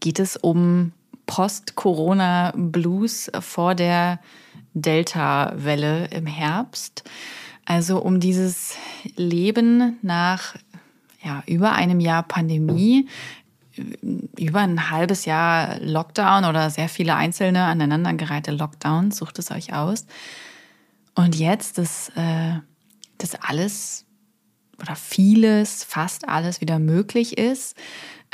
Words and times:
geht 0.00 0.18
es 0.18 0.36
um 0.36 0.92
Post-Corona-Blues 1.26 3.30
vor 3.40 3.74
der 3.74 4.18
Delta-Welle 4.74 6.06
im 6.06 6.26
Herbst. 6.26 7.04
Also 7.64 8.02
um 8.02 8.18
dieses 8.18 8.76
Leben 9.16 9.98
nach 10.02 10.56
ja, 11.22 11.42
über 11.46 11.72
einem 11.72 12.00
Jahr 12.00 12.22
Pandemie, 12.22 13.06
über 14.38 14.60
ein 14.60 14.90
halbes 14.90 15.26
Jahr 15.26 15.78
Lockdown 15.80 16.46
oder 16.46 16.70
sehr 16.70 16.88
viele 16.88 17.14
einzelne 17.14 17.64
aneinandergereihte 17.64 18.50
Lockdowns, 18.50 19.18
sucht 19.18 19.38
es 19.38 19.50
euch 19.50 19.74
aus. 19.74 20.06
Und 21.14 21.36
jetzt, 21.36 21.78
dass 21.78 22.10
äh, 22.16 22.54
das 23.18 23.34
alles 23.34 24.06
oder 24.80 24.96
vieles, 24.96 25.84
fast 25.84 26.28
alles 26.28 26.60
wieder 26.60 26.78
möglich 26.78 27.36
ist 27.36 27.76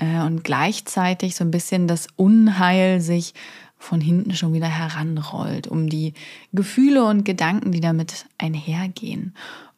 und 0.00 0.42
gleichzeitig 0.44 1.36
so 1.36 1.44
ein 1.44 1.50
bisschen 1.50 1.86
das 1.86 2.08
Unheil 2.16 3.00
sich 3.00 3.34
von 3.78 4.00
hinten 4.00 4.34
schon 4.34 4.52
wieder 4.52 4.68
heranrollt, 4.68 5.68
um 5.68 5.88
die 5.88 6.14
Gefühle 6.52 7.04
und 7.04 7.24
Gedanken, 7.24 7.70
die 7.70 7.80
damit 7.80 8.26
einhergehen. 8.38 9.34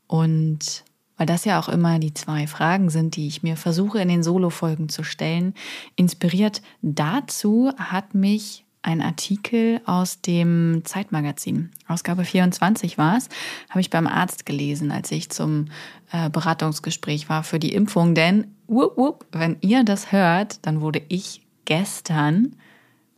Und 0.06 0.84
weil 1.16 1.26
das 1.26 1.44
ja 1.44 1.58
auch 1.58 1.68
immer 1.68 1.98
die 1.98 2.14
zwei 2.14 2.46
Fragen 2.46 2.90
sind, 2.90 3.16
die 3.16 3.26
ich 3.26 3.42
mir 3.42 3.56
versuche 3.56 3.98
in 3.98 4.08
den 4.08 4.22
Solo-Folgen 4.22 4.88
zu 4.88 5.02
stellen, 5.02 5.54
inspiriert 5.96 6.62
dazu 6.82 7.72
hat 7.78 8.14
mich 8.14 8.64
ein 8.82 9.02
Artikel 9.02 9.80
aus 9.84 10.20
dem 10.20 10.82
Zeitmagazin. 10.84 11.72
Ausgabe 11.88 12.24
24 12.24 12.98
war 12.98 13.16
es, 13.16 13.28
habe 13.68 13.80
ich 13.80 13.90
beim 13.90 14.06
Arzt 14.06 14.46
gelesen, 14.46 14.92
als 14.92 15.10
ich 15.10 15.28
zum 15.28 15.66
äh, 16.12 16.30
Beratungsgespräch 16.30 17.28
war 17.28 17.42
für 17.42 17.58
die 17.58 17.72
Impfung. 17.72 18.14
Denn, 18.14 18.55
wupp, 18.68 18.96
wupp, 18.96 19.26
wenn 19.32 19.56
ihr 19.60 19.84
das 19.84 20.12
hört, 20.12 20.64
dann 20.66 20.80
wurde 20.80 21.02
ich 21.08 21.46
gestern 21.64 22.56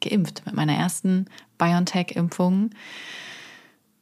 geimpft 0.01 0.43
mit 0.47 0.55
meiner 0.55 0.75
ersten 0.75 1.27
BioNTech-Impfung. 1.59 2.71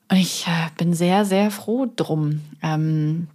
Und 0.09 0.17
ich 0.17 0.47
äh, 0.47 0.69
bin 0.77 0.95
sehr, 0.95 1.25
sehr 1.25 1.51
froh 1.51 1.87
drum. 1.95 2.41
Ähm, 2.63 3.29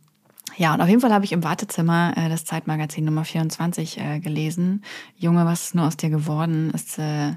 ja, 0.57 0.73
und 0.73 0.81
auf 0.81 0.87
jeden 0.87 1.01
Fall 1.01 1.13
habe 1.13 1.25
ich 1.25 1.31
im 1.31 1.43
Wartezimmer 1.43 2.13
äh, 2.15 2.29
das 2.29 2.45
Zeitmagazin 2.45 3.05
Nummer 3.05 3.25
24 3.25 3.99
äh, 3.99 4.19
gelesen. 4.19 4.83
Junge, 5.17 5.45
was 5.45 5.67
ist 5.67 5.75
nur 5.75 5.87
aus 5.87 5.97
dir 5.97 6.09
geworden? 6.09 6.71
Ist 6.71 6.97
äh, 6.99 7.33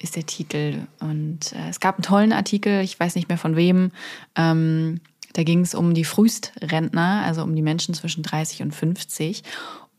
ist 0.00 0.16
der 0.16 0.26
Titel. 0.26 0.86
Und 1.00 1.52
äh, 1.52 1.68
es 1.68 1.78
gab 1.78 1.96
einen 1.96 2.02
tollen 2.02 2.32
Artikel, 2.32 2.80
ich 2.80 2.98
weiß 2.98 3.14
nicht 3.14 3.28
mehr 3.28 3.38
von 3.38 3.54
wem. 3.54 3.92
Ähm, 4.34 5.00
da 5.34 5.44
ging 5.44 5.60
es 5.60 5.74
um 5.74 5.94
die 5.94 6.04
Frühstrentner, 6.04 7.22
also 7.24 7.42
um 7.42 7.54
die 7.54 7.62
Menschen 7.62 7.94
zwischen 7.94 8.22
30 8.22 8.62
und 8.62 8.74
50. 8.74 9.44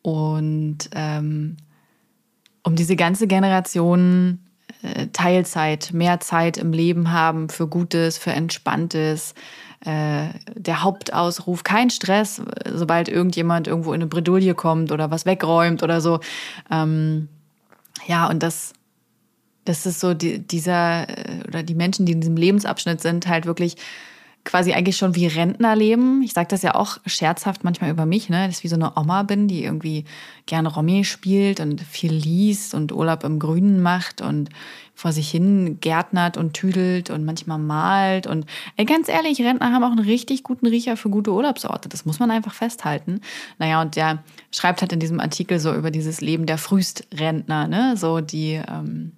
Und 0.02 0.90
ähm, 0.94 1.58
um 2.64 2.76
diese 2.76 2.96
ganze 2.96 3.28
Generation 3.28 4.40
äh, 4.82 5.08
Teilzeit, 5.14 5.94
mehr 5.94 6.20
Zeit 6.20 6.58
im 6.58 6.74
Leben 6.74 7.12
haben 7.12 7.50
für 7.50 7.68
Gutes, 7.68 8.18
für 8.18 8.32
Entspanntes. 8.32 9.34
Äh, 9.84 10.30
der 10.54 10.84
Hauptausruf, 10.84 11.64
kein 11.64 11.90
Stress, 11.90 12.42
sobald 12.72 13.10
irgendjemand 13.10 13.68
irgendwo 13.68 13.94
in 13.94 14.02
eine 14.02 14.08
Bredouille 14.08 14.54
kommt 14.54 14.92
oder 14.92 15.10
was 15.10 15.26
wegräumt 15.26 15.82
oder 15.82 16.02
so. 16.02 16.20
Ähm, 16.70 17.30
ja, 18.08 18.28
und 18.30 18.44
das 18.44 18.74
das 19.66 19.86
ist 19.86 20.00
so 20.00 20.14
die, 20.14 20.40
dieser 20.40 21.08
äh, 21.10 21.44
oder 21.48 21.64
die 21.64 21.76
Menschen, 21.76 22.06
die 22.06 22.14
in 22.14 22.22
diesem 22.22 22.38
Lebensabschnitt 22.38 23.02
sind, 23.02 23.28
halt 23.28 23.46
wirklich 23.46 23.76
quasi 24.44 24.74
eigentlich 24.74 24.98
schon 24.98 25.16
wie 25.16 25.28
Rentner 25.28 25.76
leben. 25.76 26.22
Ich 26.24 26.34
sage 26.34 26.48
das 26.48 26.62
ja 26.62 26.76
auch 26.76 26.98
scherzhaft 27.06 27.64
manchmal 27.64 27.92
über 27.92 28.06
mich, 28.06 28.30
ne? 28.30 28.48
dass 28.48 28.58
ich 28.58 28.64
wie 28.64 28.70
so 28.70 28.76
eine 28.76 28.98
Oma 28.98 29.24
bin, 29.24 29.48
die 29.48 29.64
irgendwie 29.64 30.06
gerne 30.46 30.74
Romy 30.74 31.04
spielt 31.04 31.60
und 31.60 31.82
viel 31.82 32.12
liest 32.12 32.74
und 32.74 32.92
Urlaub 32.92 33.24
im 33.24 33.40
Grünen 33.40 33.82
macht 33.82 34.22
und 34.22 34.50
vor 34.96 35.12
sich 35.12 35.30
hin 35.32 35.80
gärtnert 35.80 36.38
und 36.38 36.54
tüdelt 36.54 37.10
und 37.10 37.24
manchmal 37.26 37.58
malt. 37.58 38.28
Und 38.28 38.46
ey, 38.78 38.86
ganz 38.86 39.10
ehrlich, 39.10 39.42
Rentner 39.42 39.72
haben 39.72 39.84
auch 39.84 39.92
einen 39.92 40.00
richtig 40.06 40.44
guten 40.44 40.68
Riecher 40.68 40.98
für 40.98 41.10
gute 41.10 41.32
Urlaubsorte. 41.32 41.90
Das 41.90 42.06
muss 42.06 42.20
man 42.20 42.30
einfach 42.30 42.54
festhalten. 42.54 43.22
Naja, 43.58 43.82
und 43.82 43.96
der 43.96 44.24
schreibt 44.52 44.82
halt 44.82 44.94
in 44.94 45.00
diesem 45.00 45.20
Artikel 45.20 45.60
so 45.60 45.74
über 45.74 45.92
dieses 45.92 46.22
Leben 46.22 46.46
der 46.46 46.58
Frühstrentner, 46.58 47.68
ne? 47.68 47.96
So 47.98 48.22
die 48.22 48.62
ähm, 48.68 49.14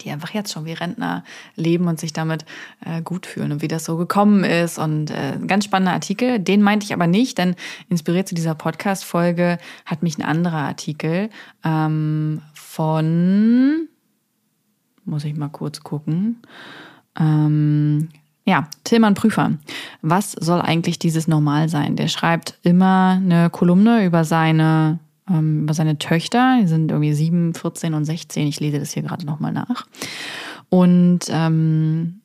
die 0.00 0.10
einfach 0.10 0.30
jetzt 0.30 0.52
schon 0.52 0.64
wie 0.64 0.72
Rentner 0.72 1.24
leben 1.56 1.88
und 1.88 2.00
sich 2.00 2.12
damit 2.12 2.44
äh, 2.84 3.02
gut 3.02 3.26
fühlen 3.26 3.52
und 3.52 3.62
wie 3.62 3.68
das 3.68 3.84
so 3.84 3.96
gekommen 3.96 4.44
ist. 4.44 4.78
Und 4.78 5.10
äh, 5.10 5.34
ein 5.34 5.46
ganz 5.46 5.64
spannender 5.64 5.92
Artikel, 5.92 6.38
den 6.38 6.62
meinte 6.62 6.84
ich 6.84 6.92
aber 6.92 7.06
nicht, 7.06 7.38
denn 7.38 7.54
inspiriert 7.88 8.28
zu 8.28 8.34
dieser 8.34 8.54
Podcast-Folge 8.54 9.58
hat 9.84 10.02
mich 10.02 10.18
ein 10.18 10.24
anderer 10.24 10.58
Artikel 10.58 11.30
ähm, 11.64 12.40
von, 12.54 13.88
muss 15.04 15.24
ich 15.24 15.36
mal 15.36 15.48
kurz 15.48 15.80
gucken, 15.80 16.42
ähm, 17.18 18.08
ja, 18.46 18.68
Tillmann 18.84 19.14
Prüfer. 19.14 19.52
Was 20.02 20.32
soll 20.32 20.60
eigentlich 20.60 20.98
dieses 20.98 21.28
Normal 21.28 21.68
sein? 21.70 21.96
Der 21.96 22.08
schreibt 22.08 22.58
immer 22.62 23.18
eine 23.22 23.48
Kolumne 23.48 24.04
über 24.04 24.24
seine 24.24 24.98
ähm, 25.28 25.62
über 25.62 25.74
seine 25.74 25.98
Töchter. 25.98 26.58
Die 26.60 26.68
sind 26.68 26.90
irgendwie 26.90 27.14
sieben, 27.14 27.54
14 27.54 27.94
und 27.94 28.04
16. 28.04 28.46
Ich 28.46 28.60
lese 28.60 28.78
das 28.78 28.92
hier 28.92 29.02
gerade 29.02 29.26
nochmal 29.26 29.52
nach. 29.52 29.86
Und 30.68 31.20
ähm, 31.28 32.20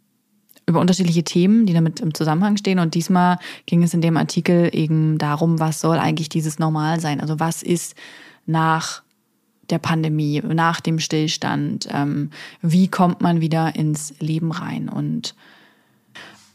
über 0.70 0.80
unterschiedliche 0.80 1.24
Themen, 1.24 1.66
die 1.66 1.74
damit 1.74 2.00
im 2.00 2.14
Zusammenhang 2.14 2.56
stehen. 2.56 2.80
Und 2.80 2.94
diesmal 2.94 3.40
ging 3.66 3.84
es 3.84 3.94
in 3.94 4.02
dem 4.02 4.18
Artikel 4.18 4.70
eben 4.72 5.18
darum, 5.18 5.60
was 5.60 5.82
soll 5.82 5.98
eigentlich 5.98 6.30
dieses 6.30 6.60
Normal 6.60 7.00
sein? 7.00 7.20
Also 7.20 7.40
was 7.40 7.64
ist 7.64 7.96
nach 8.46 9.02
der 9.70 9.80
Pandemie, 9.80 10.42
nach 10.42 10.80
dem 10.80 11.00
Stillstand? 11.00 11.88
Ähm, 11.92 12.30
wie 12.62 12.88
kommt 12.88 13.22
man 13.22 13.42
wieder 13.42 13.76
ins 13.76 14.14
Leben 14.20 14.52
rein? 14.52 14.90
Und 14.90 15.36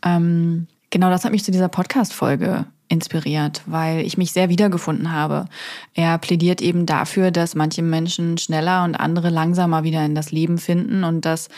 ähm, 0.04 0.68
genau 0.90 1.10
das 1.10 1.24
hat 1.24 1.32
mich 1.32 1.44
zu 1.44 1.50
dieser 1.50 1.68
Podcast-Folge 1.68 2.66
inspiriert, 2.88 3.62
weil 3.66 4.00
ich 4.00 4.18
mich 4.18 4.32
sehr 4.32 4.48
wiedergefunden 4.48 5.12
habe. 5.12 5.46
Er 5.94 6.18
plädiert 6.18 6.60
eben 6.60 6.86
dafür, 6.86 7.30
dass 7.30 7.54
manche 7.54 7.82
Menschen 7.82 8.38
schneller 8.38 8.84
und 8.84 8.94
andere 8.94 9.30
langsamer 9.30 9.84
wieder 9.84 10.04
in 10.04 10.14
das 10.14 10.32
Leben 10.32 10.58
finden 10.58 11.04
und 11.04 11.24
dass 11.24 11.48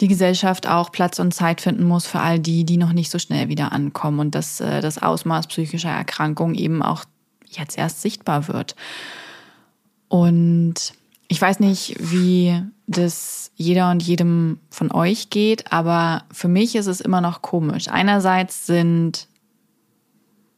die 0.00 0.08
Gesellschaft 0.08 0.66
auch 0.68 0.92
Platz 0.92 1.18
und 1.18 1.34
Zeit 1.34 1.60
finden 1.60 1.84
muss 1.84 2.06
für 2.06 2.20
all 2.20 2.38
die, 2.38 2.64
die 2.64 2.76
noch 2.76 2.92
nicht 2.92 3.10
so 3.10 3.18
schnell 3.18 3.48
wieder 3.48 3.72
ankommen 3.72 4.20
und 4.20 4.34
dass 4.34 4.60
äh, 4.60 4.80
das 4.80 5.02
Ausmaß 5.02 5.48
psychischer 5.48 5.90
Erkrankung 5.90 6.54
eben 6.54 6.82
auch 6.82 7.04
jetzt 7.50 7.76
erst 7.76 8.00
sichtbar 8.00 8.48
wird. 8.48 8.76
Und 10.08 10.92
ich 11.28 11.40
weiß 11.40 11.60
nicht, 11.60 11.96
wie 11.98 12.62
das 12.86 13.50
jeder 13.56 13.90
und 13.90 14.02
jedem 14.02 14.60
von 14.70 14.90
euch 14.92 15.30
geht, 15.30 15.72
aber 15.72 16.24
für 16.32 16.48
mich 16.48 16.74
ist 16.74 16.86
es 16.86 17.00
immer 17.00 17.20
noch 17.20 17.42
komisch. 17.42 17.88
Einerseits 17.88 18.66
sind 18.66 19.28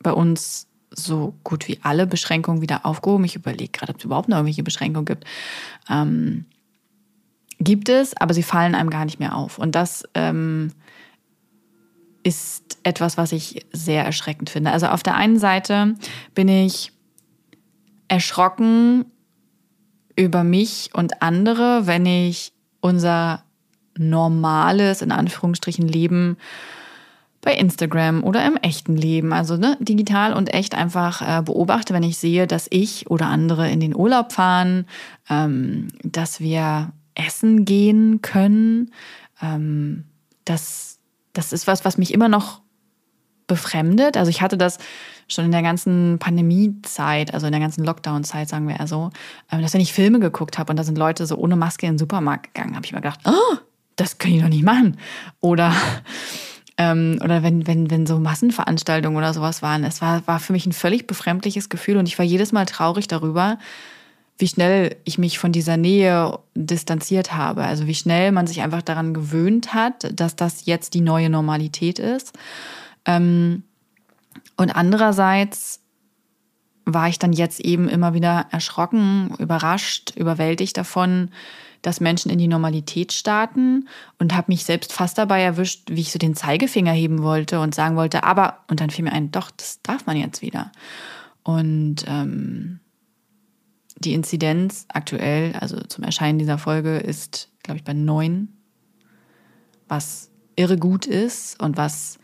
bei 0.03 0.13
uns 0.13 0.67
so 0.91 1.35
gut 1.45 1.69
wie 1.69 1.79
alle 1.83 2.07
Beschränkungen 2.07 2.63
wieder 2.63 2.85
aufgehoben. 2.85 3.25
Ich 3.25 3.37
überlege 3.37 3.71
gerade, 3.71 3.93
ob 3.93 3.99
es 3.99 4.05
überhaupt 4.05 4.29
noch 4.29 4.37
irgendwelche 4.37 4.63
Beschränkungen 4.63 5.05
gibt. 5.05 5.25
Ähm, 5.89 6.47
gibt 7.59 7.89
es, 7.89 8.17
aber 8.17 8.35
sie 8.35 8.43
fallen 8.43 8.75
einem 8.75 8.91
gar 8.91 9.05
nicht 9.05 9.21
mehr 9.21 9.37
auf. 9.37 9.59
Und 9.59 9.75
das 9.75 10.05
ähm, 10.15 10.73
ist 12.23 12.79
etwas, 12.83 13.17
was 13.17 13.33
ich 13.33 13.67
sehr 13.73 14.05
erschreckend 14.05 14.51
finde. 14.51 14.73
Also 14.73 14.87
auf 14.87 15.03
der 15.03 15.15
einen 15.15 15.39
Seite 15.39 15.95
bin 16.35 16.49
ich 16.49 16.93
erschrocken 18.09 19.05
über 20.17 20.43
mich 20.43 20.91
und 20.93 21.23
andere, 21.23 21.87
wenn 21.87 22.05
ich 22.07 22.53
unser 22.81 23.45
normales, 23.97 25.03
in 25.03 25.13
Anführungsstrichen, 25.13 25.87
Leben 25.87 26.37
bei 27.43 27.55
Instagram 27.55 28.23
oder 28.23 28.45
im 28.47 28.57
echten 28.57 28.97
Leben, 28.97 29.33
also 29.33 29.57
ne, 29.57 29.77
digital 29.81 30.35
und 30.35 30.53
echt 30.53 30.75
einfach 30.75 31.23
äh, 31.23 31.43
beobachte, 31.43 31.95
wenn 31.95 32.03
ich 32.03 32.19
sehe, 32.19 32.47
dass 32.47 32.67
ich 32.71 33.11
oder 33.11 33.27
andere 33.27 33.71
in 33.71 33.81
den 33.81 33.97
Urlaub 33.97 34.33
fahren, 34.33 34.87
ähm, 35.29 35.89
dass 36.03 36.41
wir 36.41 36.93
essen 37.15 37.65
gehen 37.65 38.21
können. 38.21 38.91
Ähm, 39.41 40.05
das, 40.45 40.99
das 41.33 41.53
ist 41.53 41.67
was, 41.67 41.85
was 41.85 41.97
mich 41.97 42.13
immer 42.13 42.29
noch 42.29 42.61
befremdet. 43.47 44.17
Also 44.17 44.31
ich 44.31 44.43
hatte 44.43 44.59
das 44.59 44.79
schon 45.27 45.47
in 45.47 45.53
der 45.53 45.63
ganzen 45.63 46.19
Pandemiezeit, 46.19 47.33
also 47.33 47.47
in 47.47 47.53
der 47.53 47.61
ganzen 47.61 47.85
Lockdown-Zeit, 47.85 48.49
sagen 48.49 48.69
wir 48.69 48.79
eher 48.79 48.87
so, 48.87 49.11
ähm, 49.51 49.63
dass 49.63 49.73
wenn 49.73 49.81
ich 49.81 49.93
Filme 49.93 50.21
geguckt 50.21 50.59
habe 50.59 50.73
und 50.73 50.77
da 50.77 50.85
sind 50.85 50.99
Leute 50.99 51.27
so 51.27 51.37
ohne 51.37 51.57
Maske 51.57 51.87
in 51.87 51.95
den 51.95 51.99
Supermarkt 51.99 52.53
gegangen, 52.53 52.77
habe 52.77 52.85
ich 52.85 52.93
mir 52.93 53.01
gedacht, 53.01 53.21
oh, 53.25 53.57
das 53.97 54.19
können 54.19 54.35
die 54.35 54.41
doch 54.41 54.49
nicht 54.49 54.65
machen. 54.65 54.99
Oder 55.41 55.75
ähm, 56.81 57.19
oder 57.23 57.43
wenn, 57.43 57.67
wenn, 57.67 57.91
wenn 57.91 58.07
so 58.07 58.19
Massenveranstaltungen 58.19 59.19
oder 59.19 59.35
sowas 59.35 59.61
waren. 59.61 59.85
Es 59.85 60.01
war, 60.01 60.27
war 60.27 60.41
für 60.41 60.55
mich 60.55 60.65
ein 60.65 60.73
völlig 60.73 61.07
befremdliches 61.07 61.69
Gefühl 61.69 61.99
und 61.99 62.09
ich 62.09 62.19
war 62.19 62.25
jedes 62.25 62.53
Mal 62.53 62.65
traurig 62.65 63.07
darüber, 63.07 63.59
wie 64.39 64.49
schnell 64.49 64.97
ich 65.05 65.19
mich 65.19 65.39
von 65.39 65.53
dieser 65.53 65.77
Nähe 65.77 66.39
distanziert 66.55 67.35
habe. 67.35 67.65
Also 67.65 67.87
wie 67.87 67.95
schnell 67.95 68.33
man 68.33 68.47
sich 68.47 68.63
einfach 68.63 68.81
daran 68.81 69.13
gewöhnt 69.13 69.75
hat, 69.75 70.19
dass 70.19 70.37
das 70.37 70.65
jetzt 70.65 70.95
die 70.95 71.03
neue 71.03 71.29
Normalität 71.29 71.99
ist. 71.99 72.33
Ähm, 73.05 73.63
und 74.57 74.71
andererseits 74.71 75.81
war 76.95 77.09
ich 77.09 77.19
dann 77.19 77.33
jetzt 77.33 77.61
eben 77.61 77.89
immer 77.89 78.15
wieder 78.15 78.47
erschrocken, 78.51 79.35
überrascht, 79.39 80.13
überwältigt 80.17 80.77
davon, 80.77 81.31
dass 81.83 82.01
Menschen 82.01 82.31
in 82.31 82.39
die 82.39 82.49
Normalität 82.49 83.13
starten 83.13 83.89
und 84.19 84.35
habe 84.35 84.53
mich 84.53 84.65
selbst 84.65 84.93
fast 84.93 85.17
dabei 85.17 85.43
erwischt, 85.43 85.89
wie 85.91 86.01
ich 86.01 86.13
so 86.13 86.19
den 86.19 86.35
Zeigefinger 86.37 86.93
heben 86.93 87.23
wollte 87.23 87.61
und 87.61 87.75
sagen 87.75 87.97
wollte, 87.97 88.25
aber, 88.25 88.59
und 88.69 88.81
dann 88.81 88.91
fiel 88.91 89.05
mir 89.05 89.13
ein, 89.13 89.31
doch, 89.31 89.51
das 89.51 89.81
darf 89.83 90.07
man 90.07 90.17
jetzt 90.17 90.43
wieder. 90.43 90.73
Und 91.43 92.05
ähm, 92.07 92.81
die 93.97 94.15
Inzidenz 94.15 94.87
aktuell, 94.89 95.55
also 95.55 95.79
zum 95.81 96.05
Erscheinen 96.05 96.39
dieser 96.39 96.59
Folge, 96.59 96.99
ist, 96.99 97.49
glaube 97.63 97.79
ich, 97.79 97.85
bei 97.85 97.95
neun, 97.95 98.49
was 99.89 100.31
irre 100.57 100.77
gut 100.77 101.07
ist 101.07 101.61
und 101.63 101.77
was 101.77 102.19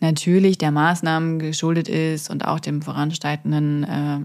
natürlich 0.00 0.58
der 0.58 0.70
Maßnahmen 0.70 1.38
geschuldet 1.38 1.88
ist 1.88 2.30
und 2.30 2.44
auch 2.44 2.60
dem 2.60 2.82
voranschreitenden 2.82 3.84
äh, 3.84 4.20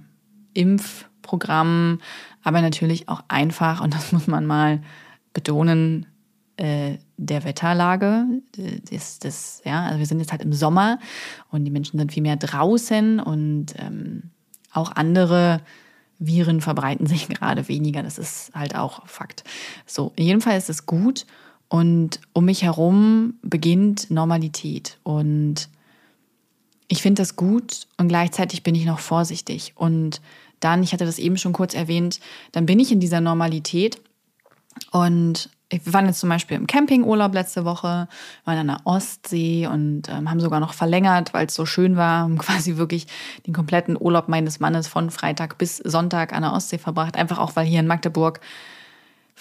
Impfprogramm, 0.53 1.99
aber 2.43 2.61
natürlich 2.61 3.07
auch 3.07 3.23
einfach, 3.27 3.81
und 3.81 3.93
das 3.93 4.11
muss 4.11 4.27
man 4.27 4.45
mal 4.45 4.81
betonen, 5.33 6.07
äh, 6.57 6.97
der 7.17 7.43
Wetterlage. 7.43 8.25
Das, 8.91 9.19
das, 9.19 9.61
ja, 9.65 9.85
also 9.85 9.99
wir 9.99 10.05
sind 10.05 10.19
jetzt 10.19 10.31
halt 10.31 10.41
im 10.41 10.53
Sommer 10.53 10.99
und 11.49 11.65
die 11.65 11.71
Menschen 11.71 11.97
sind 11.97 12.11
viel 12.11 12.23
mehr 12.23 12.35
draußen 12.35 13.19
und 13.19 13.73
ähm, 13.77 14.31
auch 14.73 14.91
andere 14.91 15.61
Viren 16.19 16.61
verbreiten 16.61 17.07
sich 17.07 17.27
gerade 17.29 17.67
weniger. 17.67 18.03
Das 18.03 18.17
ist 18.17 18.51
halt 18.53 18.75
auch 18.75 19.07
Fakt. 19.07 19.43
So, 19.85 20.13
in 20.15 20.25
jedem 20.25 20.41
Fall 20.41 20.57
ist 20.57 20.69
es 20.69 20.85
gut 20.85 21.25
und 21.71 22.19
um 22.33 22.43
mich 22.43 22.63
herum 22.63 23.35
beginnt 23.43 24.11
Normalität. 24.11 24.97
Und 25.03 25.69
ich 26.89 27.01
finde 27.01 27.21
das 27.21 27.37
gut 27.37 27.87
und 27.95 28.09
gleichzeitig 28.09 28.61
bin 28.61 28.75
ich 28.75 28.83
noch 28.83 28.99
vorsichtig. 28.99 29.71
Und 29.75 30.19
dann, 30.59 30.83
ich 30.83 30.91
hatte 30.91 31.05
das 31.05 31.17
eben 31.17 31.37
schon 31.37 31.53
kurz 31.53 31.73
erwähnt, 31.73 32.19
dann 32.51 32.65
bin 32.65 32.77
ich 32.81 32.91
in 32.91 32.99
dieser 32.99 33.21
Normalität. 33.21 34.01
Und 34.91 35.49
wir 35.69 35.93
waren 35.93 36.07
jetzt 36.07 36.19
zum 36.19 36.27
Beispiel 36.27 36.57
im 36.57 36.67
Campingurlaub 36.67 37.33
letzte 37.33 37.63
Woche, 37.63 38.09
waren 38.43 38.57
an 38.57 38.67
der 38.67 38.81
Ostsee 38.83 39.65
und 39.65 40.09
ähm, 40.09 40.29
haben 40.29 40.41
sogar 40.41 40.59
noch 40.59 40.73
verlängert, 40.73 41.33
weil 41.33 41.45
es 41.47 41.55
so 41.55 41.65
schön 41.65 41.95
war, 41.95 42.23
haben 42.23 42.37
quasi 42.37 42.75
wirklich 42.75 43.07
den 43.47 43.53
kompletten 43.53 43.95
Urlaub 43.97 44.27
meines 44.27 44.59
Mannes 44.59 44.89
von 44.89 45.09
Freitag 45.09 45.57
bis 45.57 45.77
Sonntag 45.77 46.33
an 46.33 46.41
der 46.41 46.51
Ostsee 46.51 46.79
verbracht, 46.79 47.15
einfach 47.15 47.39
auch, 47.39 47.55
weil 47.55 47.65
hier 47.65 47.79
in 47.79 47.87
Magdeburg 47.87 48.41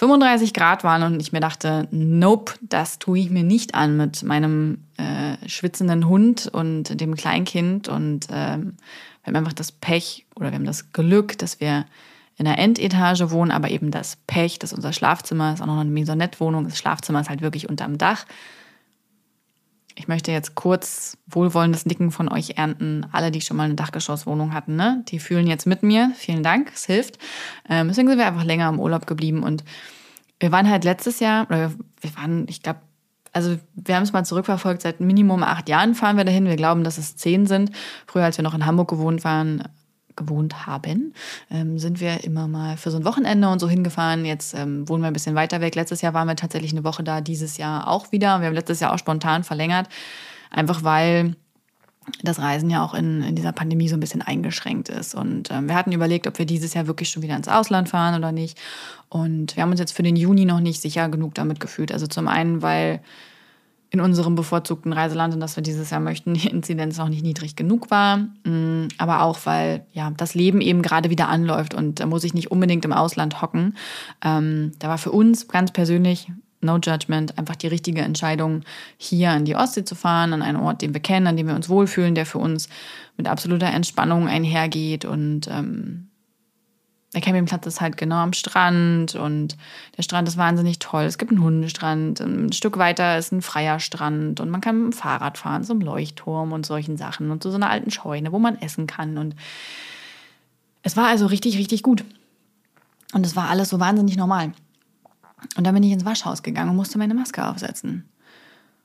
35 0.00 0.55
Grad 0.55 0.82
waren 0.82 1.02
und 1.02 1.20
ich 1.20 1.31
mir 1.31 1.41
dachte, 1.41 1.87
nope, 1.91 2.55
das 2.62 2.99
tue 2.99 3.19
ich 3.19 3.29
mir 3.29 3.43
nicht 3.43 3.75
an 3.75 3.99
mit 3.99 4.23
meinem 4.23 4.79
äh, 4.97 5.47
schwitzenden 5.47 6.08
Hund 6.08 6.49
und 6.50 6.99
dem 6.99 7.14
Kleinkind 7.17 7.88
und 7.88 8.26
ähm, 8.31 8.76
wir 9.23 9.26
haben 9.26 9.37
einfach 9.37 9.52
das 9.52 9.73
Pech 9.73 10.25
oder 10.37 10.52
wir 10.52 10.55
haben 10.55 10.64
das 10.64 10.94
Glück, 10.94 11.37
dass 11.37 11.61
wir 11.61 11.85
in 12.38 12.47
der 12.47 12.58
Endetage 12.58 13.31
wohnen, 13.31 13.50
aber 13.50 13.70
eben 13.70 13.91
das 13.91 14.17
Pech, 14.26 14.58
dass 14.58 14.73
unser 14.73 14.94
Schlafzimmer 14.94 15.52
ist 15.52 15.61
auch 15.61 15.67
noch 15.67 15.76
eine 15.76 15.91
Maisonette-Wohnung. 15.91 16.64
Das 16.64 16.79
Schlafzimmer 16.79 17.20
ist 17.20 17.29
halt 17.29 17.43
wirklich 17.43 17.69
unterm 17.69 17.99
Dach. 17.99 18.25
Ich 20.00 20.08
möchte 20.08 20.32
jetzt 20.32 20.55
kurz 20.55 21.19
wohlwollendes 21.26 21.85
Nicken 21.85 22.11
von 22.11 22.31
euch 22.31 22.56
ernten. 22.56 23.05
Alle, 23.12 23.31
die 23.31 23.43
schon 23.43 23.58
mal 23.58 23.64
eine 23.64 23.75
Dachgeschosswohnung 23.75 24.55
hatten, 24.55 24.75
ne? 24.75 25.05
die 25.08 25.19
fühlen 25.19 25.47
jetzt 25.47 25.67
mit 25.67 25.82
mir. 25.82 26.12
Vielen 26.17 26.43
Dank, 26.43 26.73
es 26.75 26.87
hilft. 26.87 27.19
Ähm, 27.69 27.88
deswegen 27.88 28.08
sind 28.08 28.17
wir 28.17 28.26
einfach 28.26 28.44
länger 28.44 28.70
im 28.70 28.81
Urlaub 28.81 29.06
geblieben 29.06 29.43
und 29.43 29.62
wir 30.38 30.52
waren 30.52 30.70
halt 30.70 30.85
letztes 30.85 31.20
Jahr, 31.20 31.47
oder 31.50 31.73
wir 32.00 32.17
waren, 32.17 32.47
ich 32.49 32.62
glaube, 32.62 32.81
also 33.35 33.58
wir 33.75 33.94
haben 33.94 34.05
es 34.05 34.14
mal 34.14 34.25
zurückverfolgt, 34.25 34.81
seit 34.81 35.00
Minimum 35.00 35.43
acht 35.43 35.69
Jahren 35.69 35.94
fahren 35.94 36.17
wir 36.17 36.25
dahin. 36.25 36.46
Wir 36.46 36.56
glauben, 36.56 36.82
dass 36.82 36.96
es 36.96 37.17
zehn 37.17 37.46
sind. 37.46 37.70
Früher, 38.06 38.25
als 38.25 38.38
wir 38.38 38.43
noch 38.43 38.55
in 38.55 38.64
Hamburg 38.64 38.88
gewohnt 38.88 39.23
waren, 39.23 39.64
gewohnt 40.20 40.67
haben, 40.67 41.14
ähm, 41.50 41.78
sind 41.78 42.00
wir 42.00 42.22
immer 42.25 42.46
mal 42.46 42.76
für 42.76 42.90
so 42.90 42.99
ein 42.99 43.05
Wochenende 43.05 43.49
und 43.49 43.58
so 43.58 43.69
hingefahren. 43.69 44.25
Jetzt 44.25 44.55
ähm, 44.55 44.88
wohnen 44.88 45.02
wir 45.02 45.08
ein 45.08 45.12
bisschen 45.12 45.34
weiter 45.34 45.61
weg. 45.61 45.75
Letztes 45.75 46.00
Jahr 46.00 46.14
waren 46.14 46.28
wir 46.28 46.37
tatsächlich 46.37 46.72
eine 46.72 46.84
Woche 46.84 47.02
da, 47.02 47.20
dieses 47.20 47.56
Jahr 47.56 47.88
auch 47.88 48.12
wieder. 48.12 48.40
Wir 48.40 48.46
haben 48.46 48.55
letztes 48.55 48.81
Jahr 48.81 48.93
auch 48.93 48.99
spontan 48.99 49.43
verlängert, 49.43 49.88
einfach 50.50 50.84
weil 50.84 51.34
das 52.22 52.38
Reisen 52.38 52.70
ja 52.70 52.84
auch 52.84 52.94
in, 52.94 53.22
in 53.22 53.34
dieser 53.34 53.52
Pandemie 53.52 53.88
so 53.88 53.96
ein 53.96 54.00
bisschen 54.00 54.22
eingeschränkt 54.22 54.88
ist. 54.88 55.14
Und 55.14 55.50
ähm, 55.50 55.69
wir 55.69 55.75
hatten 55.75 55.93
überlegt, 55.93 56.26
ob 56.26 56.38
wir 56.38 56.46
dieses 56.46 56.75
Jahr 56.75 56.87
wirklich 56.87 57.11
schon 57.11 57.22
wieder 57.22 57.37
ins 57.37 57.49
Ausland 57.49 57.88
fahren 57.88 58.14
oder 58.14 58.32
nicht. 58.32 58.58
Und 59.08 59.56
wir 59.56 59.62
haben 59.62 59.70
uns 59.70 59.81
jetzt 59.81 59.93
für 59.93 60.02
den 60.02 60.17
Juni 60.17 60.44
noch 60.44 60.61
nicht 60.61 60.81
sicher 60.81 61.08
genug 61.08 61.34
damit 61.34 61.61
gefühlt. 61.61 61.93
Also 61.93 62.06
zum 62.06 62.28
einen, 62.28 62.62
weil 62.62 63.00
in 63.91 64.01
unserem 64.01 64.37
bevorzugten 64.37 64.93
Reiseland, 64.93 65.35
in 65.35 65.41
das 65.41 65.57
wir 65.57 65.63
dieses 65.63 65.91
Jahr 65.91 66.01
möchten, 66.01 66.35
die 66.35 66.49
Inzidenz 66.49 66.97
noch 66.99 67.09
nicht 67.09 67.25
niedrig 67.25 67.57
genug 67.57 67.91
war. 67.91 68.19
Mm, 68.45 68.89
aber 68.99 69.23
auch, 69.23 69.39
weil 69.45 69.85
ja 69.93 70.13
das 70.17 70.35
Leben 70.35 70.61
eben 70.61 70.83
gerade 70.83 71.11
wieder 71.11 71.29
anläuft 71.29 71.75
und 71.75 72.01
da 72.01 72.07
muss 72.07 72.25
ich 72.25 72.35
nicht 72.35 72.51
unbedingt 72.51 72.85
im 72.85 72.93
Ausland 72.93 73.43
hocken. 73.43 73.75
Ähm, 74.25 74.73
da 74.79 74.89
war 74.89 74.99
für 74.99 75.11
uns 75.11 75.49
ganz 75.49 75.73
persönlich, 75.73 76.31
no 76.61 76.77
judgment, 76.77 77.39
einfach 77.39 77.57
die 77.57 77.69
richtige 77.69 78.03
Entscheidung, 78.03 78.63
hier 78.97 79.31
an 79.31 79.45
die 79.45 79.57
Ostsee 79.57 79.85
zu 79.85 79.95
fahren, 79.95 80.33
an 80.33 80.43
einen 80.43 80.59
Ort, 80.59 80.83
den 80.83 80.95
wir 80.95 81.01
kennen, 81.01 81.27
an 81.27 81.37
dem 81.37 81.49
wir 81.49 81.55
uns 81.55 81.69
wohlfühlen, 81.69 82.15
der 82.15 82.27
für 82.27 82.39
uns 82.39 82.69
mit 83.17 83.27
absoluter 83.27 83.69
Entspannung 83.69 84.29
einhergeht 84.29 85.05
und 85.05 85.49
ähm, 85.51 86.10
der 87.12 87.21
Campingplatz 87.21 87.67
ist 87.67 87.81
halt 87.81 87.97
genau 87.97 88.17
am 88.17 88.33
Strand 88.33 89.17
und 89.17 89.57
der 89.97 90.03
Strand 90.03 90.29
ist 90.29 90.37
wahnsinnig 90.37 90.79
toll. 90.79 91.03
Es 91.05 91.19
gibt 91.19 91.33
einen 91.33 91.43
Hundestrand, 91.43 92.21
ein 92.21 92.53
Stück 92.53 92.79
weiter 92.79 93.19
ist 93.19 93.33
ein 93.33 93.43
freier 93.43 93.81
Strand 93.81 94.39
und 94.39 94.49
man 94.49 94.61
kann 94.61 94.77
mit 94.77 94.93
dem 94.93 94.97
Fahrrad 94.97 95.37
fahren 95.37 95.65
zum 95.65 95.81
Leuchtturm 95.81 96.53
und 96.53 96.67
solchen 96.67 96.97
Sachen 96.97 97.33
und 97.33 97.43
zu 97.43 97.51
so 97.51 97.57
einer 97.57 97.71
alten 97.71 97.91
Scheune, 97.91 98.31
wo 98.31 98.39
man 98.39 98.61
essen 98.61 98.87
kann. 98.87 99.19
Und 99.19 99.35
es 100.83 100.97
war 100.97 101.09
also 101.09 101.27
richtig, 101.27 101.59
richtig 101.59 101.83
gut. 101.83 102.05
Und 103.13 103.27
es 103.27 103.35
war 103.35 103.49
alles 103.49 103.71
so 103.71 103.81
wahnsinnig 103.81 104.17
normal. 104.17 104.53
Und 105.56 105.67
dann 105.67 105.75
bin 105.75 105.83
ich 105.83 105.91
ins 105.91 106.05
Waschhaus 106.05 106.44
gegangen 106.44 106.70
und 106.70 106.77
musste 106.77 106.99
meine 106.99 107.15
Maske 107.15 107.44
aufsetzen. 107.44 108.08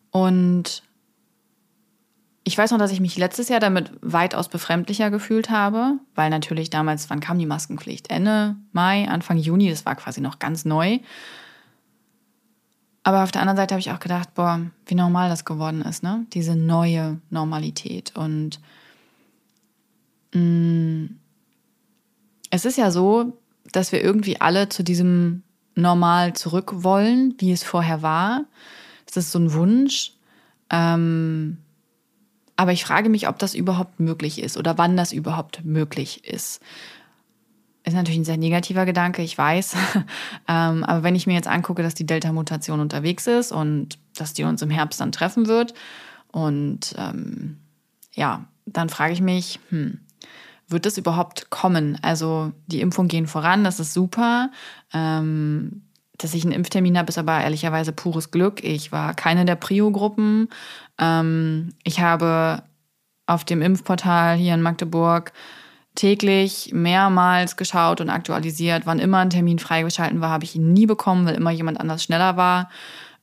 Und 0.09 0.81
ich 2.47 2.55
weiß 2.55 2.71
noch, 2.71 2.77
dass 2.77 2.91
ich 2.91 2.99
mich 2.99 3.17
letztes 3.17 3.49
Jahr 3.49 3.59
damit 3.59 3.91
weitaus 4.01 4.49
befremdlicher 4.49 5.09
gefühlt 5.09 5.49
habe, 5.49 5.97
weil 6.13 6.29
natürlich 6.29 6.69
damals, 6.69 7.09
wann 7.09 7.19
kam 7.19 7.39
die 7.39 7.47
Maskenpflicht? 7.47 8.11
Ende 8.11 8.55
Mai, 8.71 9.07
Anfang 9.09 9.37
Juni, 9.37 9.67
das 9.71 9.83
war 9.87 9.95
quasi 9.95 10.21
noch 10.21 10.37
ganz 10.37 10.63
neu. 10.63 10.99
Aber 13.01 13.23
auf 13.23 13.31
der 13.31 13.41
anderen 13.41 13.57
Seite 13.57 13.73
habe 13.73 13.79
ich 13.79 13.89
auch 13.91 13.99
gedacht, 13.99 14.35
boah, 14.35 14.61
wie 14.85 14.93
normal 14.93 15.27
das 15.27 15.43
geworden 15.43 15.81
ist, 15.81 16.03
ne? 16.03 16.27
Diese 16.33 16.55
neue 16.55 17.19
Normalität. 17.31 18.15
Und 18.15 18.59
mh, 20.33 20.39
mm, 20.39 21.19
es 22.51 22.65
ist 22.65 22.77
ja 22.77 22.91
so, 22.91 23.39
dass 23.71 23.91
wir 23.91 24.03
irgendwie 24.03 24.39
alle 24.39 24.69
zu 24.69 24.83
diesem 24.83 25.41
Normal 25.73 26.33
zurück 26.33 26.83
wollen, 26.83 27.33
wie 27.39 27.51
es 27.51 27.63
vorher 27.63 28.03
war. 28.03 28.45
Es 29.09 29.17
ist 29.17 29.31
so 29.31 29.39
ein 29.39 29.53
Wunsch. 29.53 30.13
Ähm, 30.69 31.57
aber 32.55 32.71
ich 32.71 32.85
frage 32.85 33.09
mich, 33.09 33.27
ob 33.27 33.39
das 33.39 33.55
überhaupt 33.55 33.99
möglich 33.99 34.41
ist 34.41 34.57
oder 34.57 34.77
wann 34.77 34.97
das 34.97 35.11
überhaupt 35.11 35.65
möglich 35.65 36.25
ist. 36.25 36.61
Ist 37.83 37.93
natürlich 37.93 38.19
ein 38.19 38.25
sehr 38.25 38.37
negativer 38.37 38.85
Gedanke, 38.85 39.21
ich 39.21 39.37
weiß. 39.37 39.75
ähm, 40.47 40.83
aber 40.83 41.03
wenn 41.03 41.15
ich 41.15 41.27
mir 41.27 41.33
jetzt 41.33 41.47
angucke, 41.47 41.83
dass 41.83 41.93
die 41.93 42.05
Delta-Mutation 42.05 42.79
unterwegs 42.79 43.27
ist 43.27 43.51
und 43.51 43.99
dass 44.15 44.33
die 44.33 44.43
uns 44.43 44.61
im 44.61 44.71
Herbst 44.71 44.99
dann 44.99 45.11
treffen 45.11 45.47
wird, 45.47 45.73
und 46.35 46.93
ähm, 46.97 47.59
ja, 48.13 48.43
dann 48.65 48.89
frage 48.89 49.13
ich 49.13 49.21
mich, 49.21 49.61
hm, 49.69 49.99
wird 50.67 50.85
das 50.85 50.97
überhaupt 50.97 51.49
kommen? 51.49 51.97
Also 52.01 52.51
die 52.67 52.81
Impfungen 52.81 53.07
gehen 53.07 53.27
voran, 53.27 53.63
das 53.63 53.79
ist 53.79 53.93
super. 53.93 54.51
Ähm, 54.93 55.83
dass 56.17 56.33
ich 56.33 56.43
einen 56.43 56.53
Impftermin 56.53 56.97
habe, 56.97 57.09
ist 57.09 57.17
aber 57.17 57.41
ehrlicherweise 57.41 57.91
pures 57.91 58.31
Glück. 58.31 58.63
Ich 58.63 58.91
war 58.91 59.13
keine 59.13 59.45
der 59.45 59.55
Prio-Gruppen. 59.55 60.49
Ähm, 60.99 61.73
ich 61.83 61.99
habe 61.99 62.63
auf 63.27 63.43
dem 63.43 63.61
Impfportal 63.61 64.35
hier 64.35 64.53
in 64.53 64.61
Magdeburg 64.61 65.33
täglich 65.95 66.71
mehrmals 66.73 67.55
geschaut 67.55 68.01
und 68.01 68.09
aktualisiert. 68.09 68.85
Wann 68.85 68.99
immer 68.99 69.19
ein 69.19 69.29
Termin 69.29 69.59
freigeschalten 69.59 70.21
war, 70.21 70.29
habe 70.29 70.43
ich 70.43 70.55
ihn 70.55 70.73
nie 70.73 70.85
bekommen, 70.85 71.25
weil 71.25 71.35
immer 71.35 71.51
jemand 71.51 71.79
anders 71.79 72.03
schneller 72.03 72.37
war. 72.37 72.69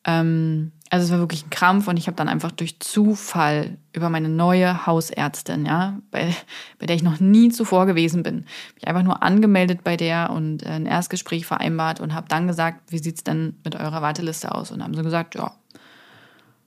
Ähm, 0.04 0.72
also 0.92 1.06
es 1.06 1.10
war 1.10 1.20
wirklich 1.20 1.46
ein 1.46 1.50
Krampf 1.50 1.88
und 1.88 1.96
ich 1.96 2.06
habe 2.06 2.16
dann 2.16 2.28
einfach 2.28 2.52
durch 2.52 2.78
Zufall 2.78 3.78
über 3.94 4.10
meine 4.10 4.28
neue 4.28 4.84
Hausärztin, 4.84 5.64
ja, 5.64 5.98
bei, 6.10 6.36
bei 6.78 6.84
der 6.84 6.94
ich 6.94 7.02
noch 7.02 7.18
nie 7.18 7.48
zuvor 7.48 7.86
gewesen 7.86 8.22
bin, 8.22 8.44
mich 8.74 8.86
einfach 8.86 9.02
nur 9.02 9.22
angemeldet 9.22 9.84
bei 9.84 9.96
der 9.96 10.28
und 10.28 10.66
ein 10.66 10.84
Erstgespräch 10.84 11.46
vereinbart 11.46 12.00
und 12.00 12.12
habe 12.12 12.28
dann 12.28 12.46
gesagt, 12.46 12.92
wie 12.92 12.98
sieht 12.98 13.16
es 13.16 13.24
denn 13.24 13.56
mit 13.64 13.74
eurer 13.74 14.02
Warteliste 14.02 14.54
aus? 14.54 14.70
Und 14.70 14.84
haben 14.84 14.92
sie 14.92 15.02
gesagt, 15.02 15.34
ja, 15.34 15.54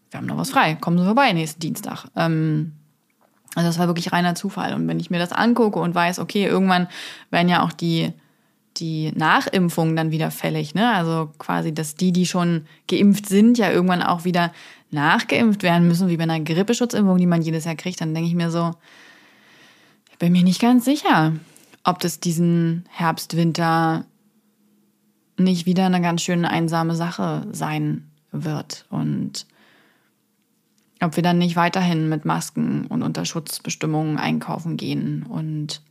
wir 0.10 0.17
haben 0.17 0.25
noch 0.25 0.38
was 0.38 0.50
frei, 0.50 0.74
kommen 0.74 0.98
Sie 0.98 1.05
vorbei 1.05 1.32
nächsten 1.32 1.60
Dienstag. 1.60 2.05
Ähm, 2.15 2.72
also 3.53 3.70
das 3.70 3.77
war 3.77 3.86
wirklich 3.86 4.12
reiner 4.12 4.34
Zufall. 4.34 4.74
Und 4.74 4.88
wenn 4.88 5.00
ich 5.00 5.12
mir 5.12 5.20
das 5.20 5.34
angucke 5.34 5.77
und 5.77 5.94
weiß, 5.94 6.17
okay, 6.17 6.46
irgendwann 6.48 6.88
werden 7.29 7.48
ja 7.48 7.62
auch 7.62 7.74
die 7.74 8.12
die 8.77 9.12
Nachimpfung 9.15 9.96
dann 9.96 10.12
wieder 10.12 10.32
fällig. 10.32 10.75
Ne? 10.75 10.91
Also 10.94 11.29
quasi, 11.38 11.74
dass 11.74 11.96
die, 11.96 12.12
die 12.12 12.25
schon 12.25 12.65
geimpft 12.88 13.27
sind, 13.27 13.58
ja 13.58 13.72
irgendwann 13.72 14.01
auch 14.01 14.25
wieder 14.25 14.51
nachgeimpft 14.91 15.63
werden 15.63 15.88
müssen, 15.88 16.10
wie 16.10 16.17
bei 16.17 16.24
einer 16.24 16.39
Grippeschutzimpfung, 16.39 17.17
die 17.17 17.25
man 17.25 17.41
jedes 17.41 17.65
Jahr 17.65 17.75
kriegt. 17.75 18.01
Dann 18.01 18.13
denke 18.13 18.29
ich 18.29 18.36
mir 18.36 18.51
so, 18.51 18.72
ich 20.12 20.17
bin 20.17 20.32
mir 20.32 20.44
nicht 20.44 20.62
ganz 20.62 20.86
sicher, 20.86 21.34
ob 21.84 22.00
das 22.00 22.20
diesen 22.20 22.86
Herbst, 22.89 23.36
Winter 23.36 24.05
nicht 25.38 25.65
wieder 25.65 25.86
eine 25.86 26.01
ganz 26.01 26.22
schön 26.22 26.46
einsame 26.46 26.96
Sache 26.96 27.48
sein 27.51 28.10
wird. 28.32 28.86
Und 28.89 29.46
ob 31.01 31.15
wir 31.15 31.24
dann 31.24 31.38
nicht 31.38 31.55
weiterhin 31.55 32.10
mit 32.10 32.25
Masken 32.25 32.88
und 32.88 33.03
unter 33.03 33.25
Schutzbestimmungen 33.25 34.17
einkaufen 34.17 34.77
gehen. 34.77 35.24
Und 35.24 35.82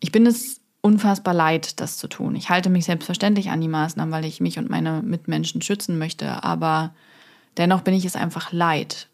ich 0.00 0.12
bin 0.12 0.26
es 0.26 0.60
unfassbar 0.84 1.32
leid, 1.32 1.80
das 1.80 1.96
zu 1.96 2.08
tun. 2.08 2.36
Ich 2.36 2.50
halte 2.50 2.68
mich 2.68 2.84
selbstverständlich 2.84 3.48
an 3.48 3.60
die 3.62 3.68
Maßnahmen, 3.68 4.12
weil 4.12 4.26
ich 4.26 4.40
mich 4.40 4.58
und 4.58 4.68
meine 4.68 5.00
Mitmenschen 5.02 5.62
schützen 5.62 5.96
möchte, 5.96 6.44
aber 6.44 6.94
dennoch 7.56 7.80
bin 7.80 7.94
ich 7.94 8.04
es 8.04 8.16
einfach 8.16 8.52
leid. 8.52 9.08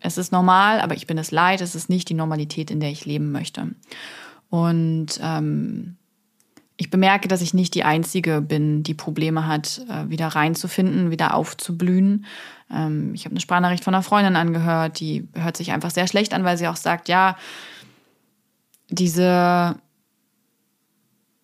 Es 0.00 0.16
ist 0.16 0.32
normal, 0.32 0.80
aber 0.80 0.94
ich 0.94 1.06
bin 1.06 1.18
es 1.18 1.30
leid. 1.30 1.60
Es 1.60 1.74
ist 1.74 1.90
nicht 1.90 2.08
die 2.08 2.14
Normalität, 2.14 2.70
in 2.70 2.80
der 2.80 2.90
ich 2.90 3.04
leben 3.04 3.32
möchte. 3.32 3.74
Und 4.48 5.20
ähm, 5.20 5.96
ich 6.78 6.88
bemerke, 6.88 7.28
dass 7.28 7.42
ich 7.42 7.52
nicht 7.52 7.74
die 7.74 7.84
Einzige 7.84 8.40
bin, 8.40 8.82
die 8.82 8.94
Probleme 8.94 9.46
hat, 9.46 9.82
äh, 9.90 10.08
wieder 10.08 10.28
reinzufinden, 10.28 11.10
wieder 11.10 11.34
aufzublühen. 11.34 12.24
Ähm, 12.70 13.12
ich 13.12 13.26
habe 13.26 13.32
eine 13.32 13.40
Sprachnachricht 13.40 13.84
von 13.84 13.94
einer 13.94 14.02
Freundin 14.02 14.36
angehört, 14.36 15.00
die 15.00 15.28
hört 15.34 15.58
sich 15.58 15.72
einfach 15.72 15.90
sehr 15.90 16.06
schlecht 16.06 16.32
an, 16.32 16.44
weil 16.44 16.56
sie 16.56 16.68
auch 16.68 16.76
sagt, 16.76 17.10
ja, 17.10 17.36
diese 18.88 19.76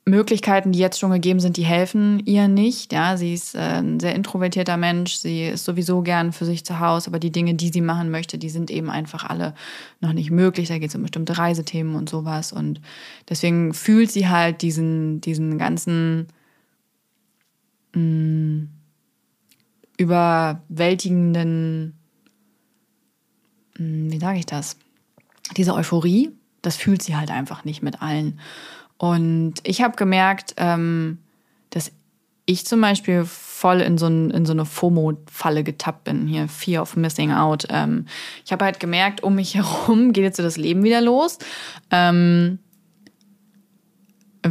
Möglichkeiten, 0.06 0.72
die 0.72 0.78
jetzt 0.78 0.98
schon 0.98 1.12
gegeben 1.12 1.40
sind, 1.40 1.56
die 1.56 1.64
helfen 1.64 2.20
ihr 2.26 2.46
nicht. 2.46 2.92
Ja, 2.92 3.16
sie 3.16 3.32
ist 3.32 3.54
äh, 3.54 3.58
ein 3.58 4.00
sehr 4.00 4.14
introvertierter 4.14 4.76
Mensch. 4.76 5.14
Sie 5.14 5.46
ist 5.46 5.64
sowieso 5.64 6.02
gern 6.02 6.32
für 6.32 6.44
sich 6.44 6.64
zu 6.64 6.78
Hause, 6.78 7.08
aber 7.08 7.18
die 7.18 7.32
Dinge, 7.32 7.54
die 7.54 7.70
sie 7.70 7.80
machen 7.80 8.10
möchte, 8.10 8.36
die 8.36 8.50
sind 8.50 8.70
eben 8.70 8.90
einfach 8.90 9.24
alle 9.24 9.54
noch 10.00 10.12
nicht 10.12 10.30
möglich. 10.30 10.68
Da 10.68 10.78
geht 10.78 10.90
es 10.90 10.94
um 10.94 11.02
bestimmte 11.02 11.38
Reisethemen 11.38 11.94
und 11.94 12.10
sowas. 12.10 12.52
Und 12.52 12.82
deswegen 13.30 13.72
fühlt 13.72 14.10
sie 14.10 14.28
halt 14.28 14.60
diesen, 14.60 15.22
diesen 15.22 15.56
ganzen 15.56 16.28
mh, 17.94 18.00
mm, 18.02 18.68
überwältigenden, 19.96 21.94
mh, 23.78 23.86
mm, 23.86 24.12
wie 24.12 24.18
sage 24.18 24.38
ich 24.38 24.46
das? 24.46 24.76
Diese 25.56 25.72
Euphorie, 25.74 26.30
das 26.60 26.76
fühlt 26.76 27.02
sie 27.02 27.16
halt 27.16 27.30
einfach 27.30 27.64
nicht 27.64 27.82
mit 27.82 28.02
allen. 28.02 28.38
Und 29.04 29.54
ich 29.64 29.82
habe 29.82 29.96
gemerkt, 29.96 30.54
ähm, 30.56 31.18
dass 31.68 31.92
ich 32.46 32.64
zum 32.64 32.80
Beispiel 32.80 33.26
voll 33.26 33.82
in 33.82 33.98
so, 33.98 34.06
in 34.06 34.46
so 34.46 34.52
eine 34.52 34.64
FOMO-Falle 34.64 35.62
getappt 35.62 36.04
bin, 36.04 36.26
hier 36.26 36.48
Fear 36.48 36.80
of 36.80 36.96
Missing 36.96 37.30
Out. 37.30 37.66
Ähm, 37.68 38.06
ich 38.46 38.52
habe 38.52 38.64
halt 38.64 38.80
gemerkt, 38.80 39.22
um 39.22 39.34
mich 39.34 39.54
herum 39.56 40.14
geht 40.14 40.24
jetzt 40.24 40.38
so 40.38 40.42
das 40.42 40.56
Leben 40.56 40.84
wieder 40.84 41.02
los. 41.02 41.38
Ähm, 41.90 42.60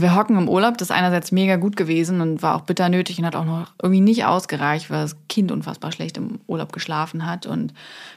wir 0.02 0.16
hocken 0.16 0.38
im 0.38 0.50
Urlaub, 0.50 0.78
das 0.78 0.90
ist 0.90 0.96
einerseits 0.96 1.32
mega 1.32 1.56
gut 1.58 1.76
gewesen 1.76 2.20
und 2.20 2.42
war 2.42 2.56
auch 2.56 2.62
bitter 2.62 2.90
nötig 2.90 3.20
und 3.20 3.26
hat 3.26 3.36
auch 3.36 3.46
noch 3.46 3.72
irgendwie 3.82 4.02
nicht 4.02 4.26
ausgereicht, 4.26 4.90
weil 4.90 5.04
das 5.04 5.16
Kind 5.30 5.52
unfassbar 5.52 5.92
schlecht 5.92 6.18
im 6.18 6.40
Urlaub 6.48 6.74
geschlafen 6.74 7.28
hat 7.28 7.46
und 7.46 7.74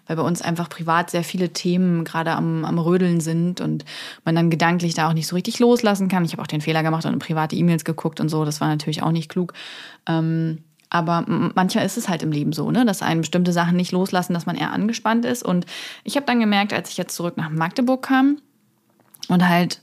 weil 0.06 0.16
bei 0.16 0.23
uns 0.23 0.40
einfach 0.40 0.71
privat 0.71 1.11
sehr 1.11 1.23
viele 1.23 1.50
Themen 1.50 2.04
gerade 2.04 2.33
am, 2.33 2.64
am 2.64 2.78
Rödeln 2.78 3.21
sind 3.21 3.61
und 3.61 3.85
man 4.25 4.35
dann 4.35 4.49
gedanklich 4.49 4.95
da 4.95 5.09
auch 5.09 5.12
nicht 5.12 5.26
so 5.26 5.37
richtig 5.37 5.59
loslassen 5.59 6.09
kann. 6.09 6.25
Ich 6.25 6.33
habe 6.33 6.42
auch 6.42 6.47
den 6.47 6.62
Fehler 6.62 6.83
gemacht 6.83 7.04
und 7.04 7.12
in 7.12 7.18
private 7.18 7.54
E-Mails 7.54 7.85
geguckt 7.85 8.21
und 8.21 8.30
so, 8.30 8.47
das 8.47 8.62
war 8.62 8.68
natürlich 8.68 9.02
auch 9.02 9.12
nicht 9.12 9.28
klug. 9.28 9.52
Ähm, 10.06 10.62
aber 10.88 11.25
manchmal 11.26 11.85
ist 11.85 11.99
es 11.99 12.09
halt 12.09 12.23
im 12.23 12.33
Leben 12.33 12.52
so, 12.52 12.71
ne, 12.71 12.87
dass 12.87 13.02
einen 13.02 13.21
bestimmte 13.21 13.52
Sachen 13.52 13.76
nicht 13.76 13.92
loslassen, 13.92 14.33
dass 14.33 14.47
man 14.47 14.56
eher 14.56 14.73
angespannt 14.73 15.26
ist. 15.26 15.42
Und 15.42 15.66
ich 16.04 16.16
habe 16.16 16.25
dann 16.25 16.40
gemerkt, 16.40 16.73
als 16.73 16.90
ich 16.90 16.97
jetzt 16.97 17.14
zurück 17.14 17.37
nach 17.37 17.50
Magdeburg 17.50 18.02
kam 18.02 18.38
und 19.28 19.47
halt 19.47 19.80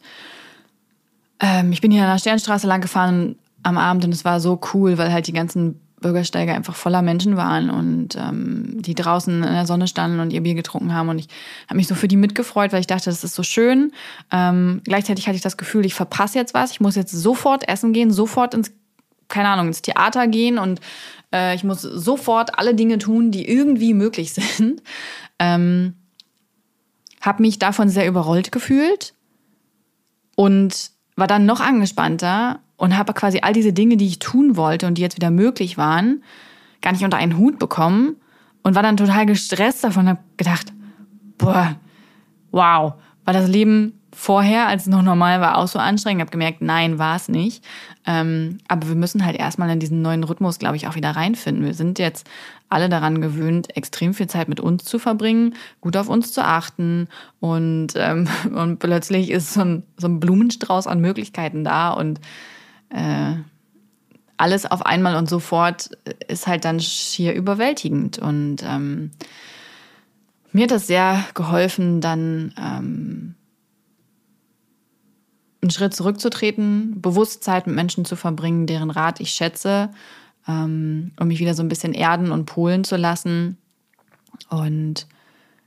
ähm, 1.44 1.74
ich 1.74 1.82
bin 1.82 1.92
hier 1.92 2.04
an 2.04 2.10
der 2.10 2.20
Sternstraße 2.20 2.68
lang 2.68 2.80
gefahren 2.80 3.36
am 3.64 3.78
Abend 3.78 4.06
und 4.06 4.14
es 4.14 4.24
war 4.24 4.40
so 4.40 4.60
cool, 4.74 4.98
weil 4.98 5.12
halt 5.12 5.28
die 5.28 5.34
ganzen 5.34 5.80
Bürgersteige 6.00 6.54
einfach 6.54 6.76
voller 6.76 7.02
Menschen 7.02 7.36
waren 7.36 7.70
und 7.70 8.16
ähm, 8.16 8.82
die 8.82 8.96
draußen 8.96 9.44
in 9.44 9.54
der 9.54 9.66
Sonne 9.66 9.88
standen 9.88 10.20
und 10.20 10.32
ihr 10.32 10.42
Bier 10.42 10.54
getrunken 10.54 10.94
haben. 10.94 11.10
Und 11.10 11.20
ich 11.20 11.28
habe 11.68 11.76
mich 11.76 11.88
so 11.88 11.96
für 11.96 12.08
die 12.08 12.16
mitgefreut, 12.16 12.72
weil 12.72 12.80
ich 12.80 12.88
dachte, 12.88 13.06
das 13.06 13.24
ist 13.24 13.36
so 13.36 13.44
schön. 13.44 13.92
Ähm, 14.32 14.82
gleichzeitig 14.86 15.28
hatte 15.28 15.36
ich 15.36 15.42
das 15.42 15.58
Gefühl, 15.58 15.86
ich 15.86 15.94
verpasse 15.94 16.38
jetzt 16.38 16.54
was. 16.54 16.72
Ich 16.72 16.80
muss 16.80 16.96
jetzt 16.96 17.12
sofort 17.12 17.68
essen 17.68 17.92
gehen, 17.92 18.12
sofort 18.12 18.54
ins, 18.54 18.72
keine 19.28 19.50
Ahnung, 19.50 19.68
ins 19.68 19.82
Theater 19.82 20.28
gehen 20.28 20.58
und 20.58 20.80
äh, 21.34 21.56
ich 21.56 21.64
muss 21.66 21.82
sofort 21.82 22.58
alle 22.58 22.76
Dinge 22.76 23.00
tun, 23.00 23.32
die 23.32 23.50
irgendwie 23.50 23.94
möglich 23.94 24.34
sind. 24.58 24.82
Ähm, 25.40 25.96
habe 27.22 27.42
mich 27.42 27.60
davon 27.60 27.90
sehr 27.90 28.08
überrollt 28.08 28.52
gefühlt 28.52 29.14
und 30.36 30.94
war 31.16 31.28
dann 31.28 31.46
noch 31.46 31.60
angespannter 31.60 32.60
und 32.78 32.98
habe 32.98 33.14
quasi 33.14 33.40
all 33.42 33.54
diese 33.54 33.74
Dinge, 33.74 33.98
die 33.98 34.08
ich 34.08 34.20
tun 34.20 34.58
wollte 34.58 34.88
und 34.88 34.98
die 34.98 35.02
jetzt 35.02 35.16
wieder 35.16 35.32
möglich 35.32 35.78
waren, 35.78 36.24
gar 36.82 36.92
nicht 36.92 37.04
unter 37.04 37.18
einen 37.18 37.38
Hut 37.38 37.60
bekommen 37.60 38.18
und 38.62 38.76
war 38.76 38.84
dann 38.84 38.98
total 38.98 39.26
gestresst 39.26 39.84
davon 39.84 40.04
und 40.04 40.10
habe 40.10 40.24
gedacht, 40.38 40.74
boah, 41.38 41.76
wow, 42.52 42.94
war 43.26 43.34
das 43.34 43.48
Leben 43.48 44.00
vorher, 44.14 44.68
als 44.68 44.84
es 44.84 44.88
noch 44.88 45.02
normal 45.02 45.42
war, 45.42 45.58
auch 45.58 45.68
so 45.68 45.80
anstrengend. 45.80 46.22
Habe 46.22 46.32
gemerkt, 46.32 46.62
nein, 46.62 47.00
war 47.00 47.16
es 47.16 47.28
nicht. 47.28 47.64
Ähm, 48.06 48.60
aber 48.68 48.88
wir 48.88 48.96
müssen 48.96 49.26
halt 49.26 49.36
erstmal 49.36 49.70
in 49.70 49.80
diesen 49.80 50.02
neuen 50.02 50.24
Rhythmus, 50.24 50.60
glaube 50.60 50.76
ich, 50.76 50.88
auch 50.88 50.96
wieder 50.96 51.12
reinfinden. 51.12 51.66
Wir 51.66 51.74
sind 51.74 52.00
jetzt 52.00 52.28
alle 52.70 52.90
daran 52.90 53.22
gewöhnt, 53.22 53.76
extrem 53.78 54.14
viel 54.14 54.28
Zeit 54.28 54.50
mit 54.50 54.60
uns 54.60 54.84
zu 54.84 54.98
verbringen, 54.98 55.56
gut 55.80 55.96
auf 55.96 56.10
uns 56.10 56.32
zu 56.32 56.44
achten 56.44 57.08
und, 57.40 57.90
ähm, 57.96 58.28
und 58.56 58.80
plötzlich 58.80 59.30
ist 59.30 59.54
so 59.54 59.62
ein, 59.62 59.84
so 59.98 60.08
ein 60.08 60.20
Blumenstrauß 60.20 60.88
an 60.88 61.00
Möglichkeiten 61.00 61.64
da 61.64 61.92
und 61.92 62.20
äh, 62.90 63.36
alles 64.38 64.66
auf 64.70 64.86
einmal 64.86 65.16
und 65.16 65.30
sofort 65.30 65.92
ist 66.28 66.48
halt 66.48 66.66
dann 66.66 66.80
schier 66.80 67.34
überwältigend 67.34 68.18
und 68.18 68.64
ähm, 68.64 69.12
mir 70.52 70.64
hat 70.64 70.72
das 70.72 70.88
sehr 70.88 71.24
geholfen, 71.34 72.02
dann 72.02 72.54
ähm, 72.60 73.36
einen 75.64 75.72
Schritt 75.72 75.96
zurückzutreten, 75.96 77.02
bewusst 77.02 77.44
Zeit 77.44 77.66
mit 77.66 77.76
Menschen 77.76 78.06
zu 78.06 78.16
verbringen, 78.16 78.68
deren 78.68 78.92
Rat 78.92 79.20
ich 79.20 79.32
schätze, 79.32 79.90
ähm, 80.48 81.12
um 81.20 81.28
mich 81.28 81.40
wieder 81.40 81.56
so 81.56 81.64
ein 81.64 81.70
bisschen 81.70 81.94
erden 81.94 82.32
und 82.32 82.46
polen 82.46 82.84
zu 82.84 82.98
lassen. 82.98 83.58
Und 84.50 85.08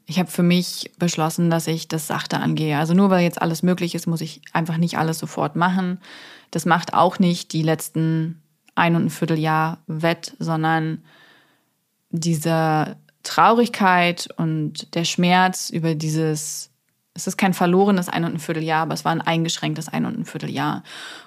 ich 0.06 0.18
habe 0.18 0.30
für 0.30 0.42
mich 0.42 0.92
beschlossen, 0.98 1.50
dass 1.50 1.66
ich 1.66 1.88
das 1.88 2.06
sachte 2.06 2.38
angehe. 2.38 2.78
Also 2.78 2.94
nur 2.94 3.10
weil 3.10 3.24
jetzt 3.24 3.40
alles 3.40 3.62
möglich 3.62 3.94
ist, 3.94 4.06
muss 4.06 4.20
ich 4.20 4.42
einfach 4.52 4.76
nicht 4.76 4.98
alles 4.98 5.18
sofort 5.18 5.56
machen. 5.56 5.98
Das 6.50 6.66
macht 6.66 6.94
auch 6.94 7.18
nicht 7.18 7.52
die 7.52 7.62
letzten 7.62 8.42
ein 8.74 8.94
und 8.94 9.06
ein 9.06 9.10
Vierteljahr 9.10 9.78
wett, 9.86 10.36
sondern 10.38 11.02
diese 12.10 12.96
Traurigkeit 13.22 14.28
und 14.36 14.94
der 14.94 15.04
Schmerz 15.04 15.70
über 15.70 15.94
dieses 15.94 16.70
es 17.16 17.26
ist 17.26 17.38
kein 17.38 17.54
verlorenes 17.54 18.10
ein 18.10 18.24
und 18.24 18.34
ein 18.34 18.38
Vierteljahr, 18.38 18.82
aber 18.82 18.94
es 18.94 19.04
war 19.04 19.12
ein 19.12 19.22
eingeschränktes 19.22 19.88
ein 19.88 20.04
und 20.04 20.18
ein 20.18 20.24
Vierteljahr. 20.26 20.82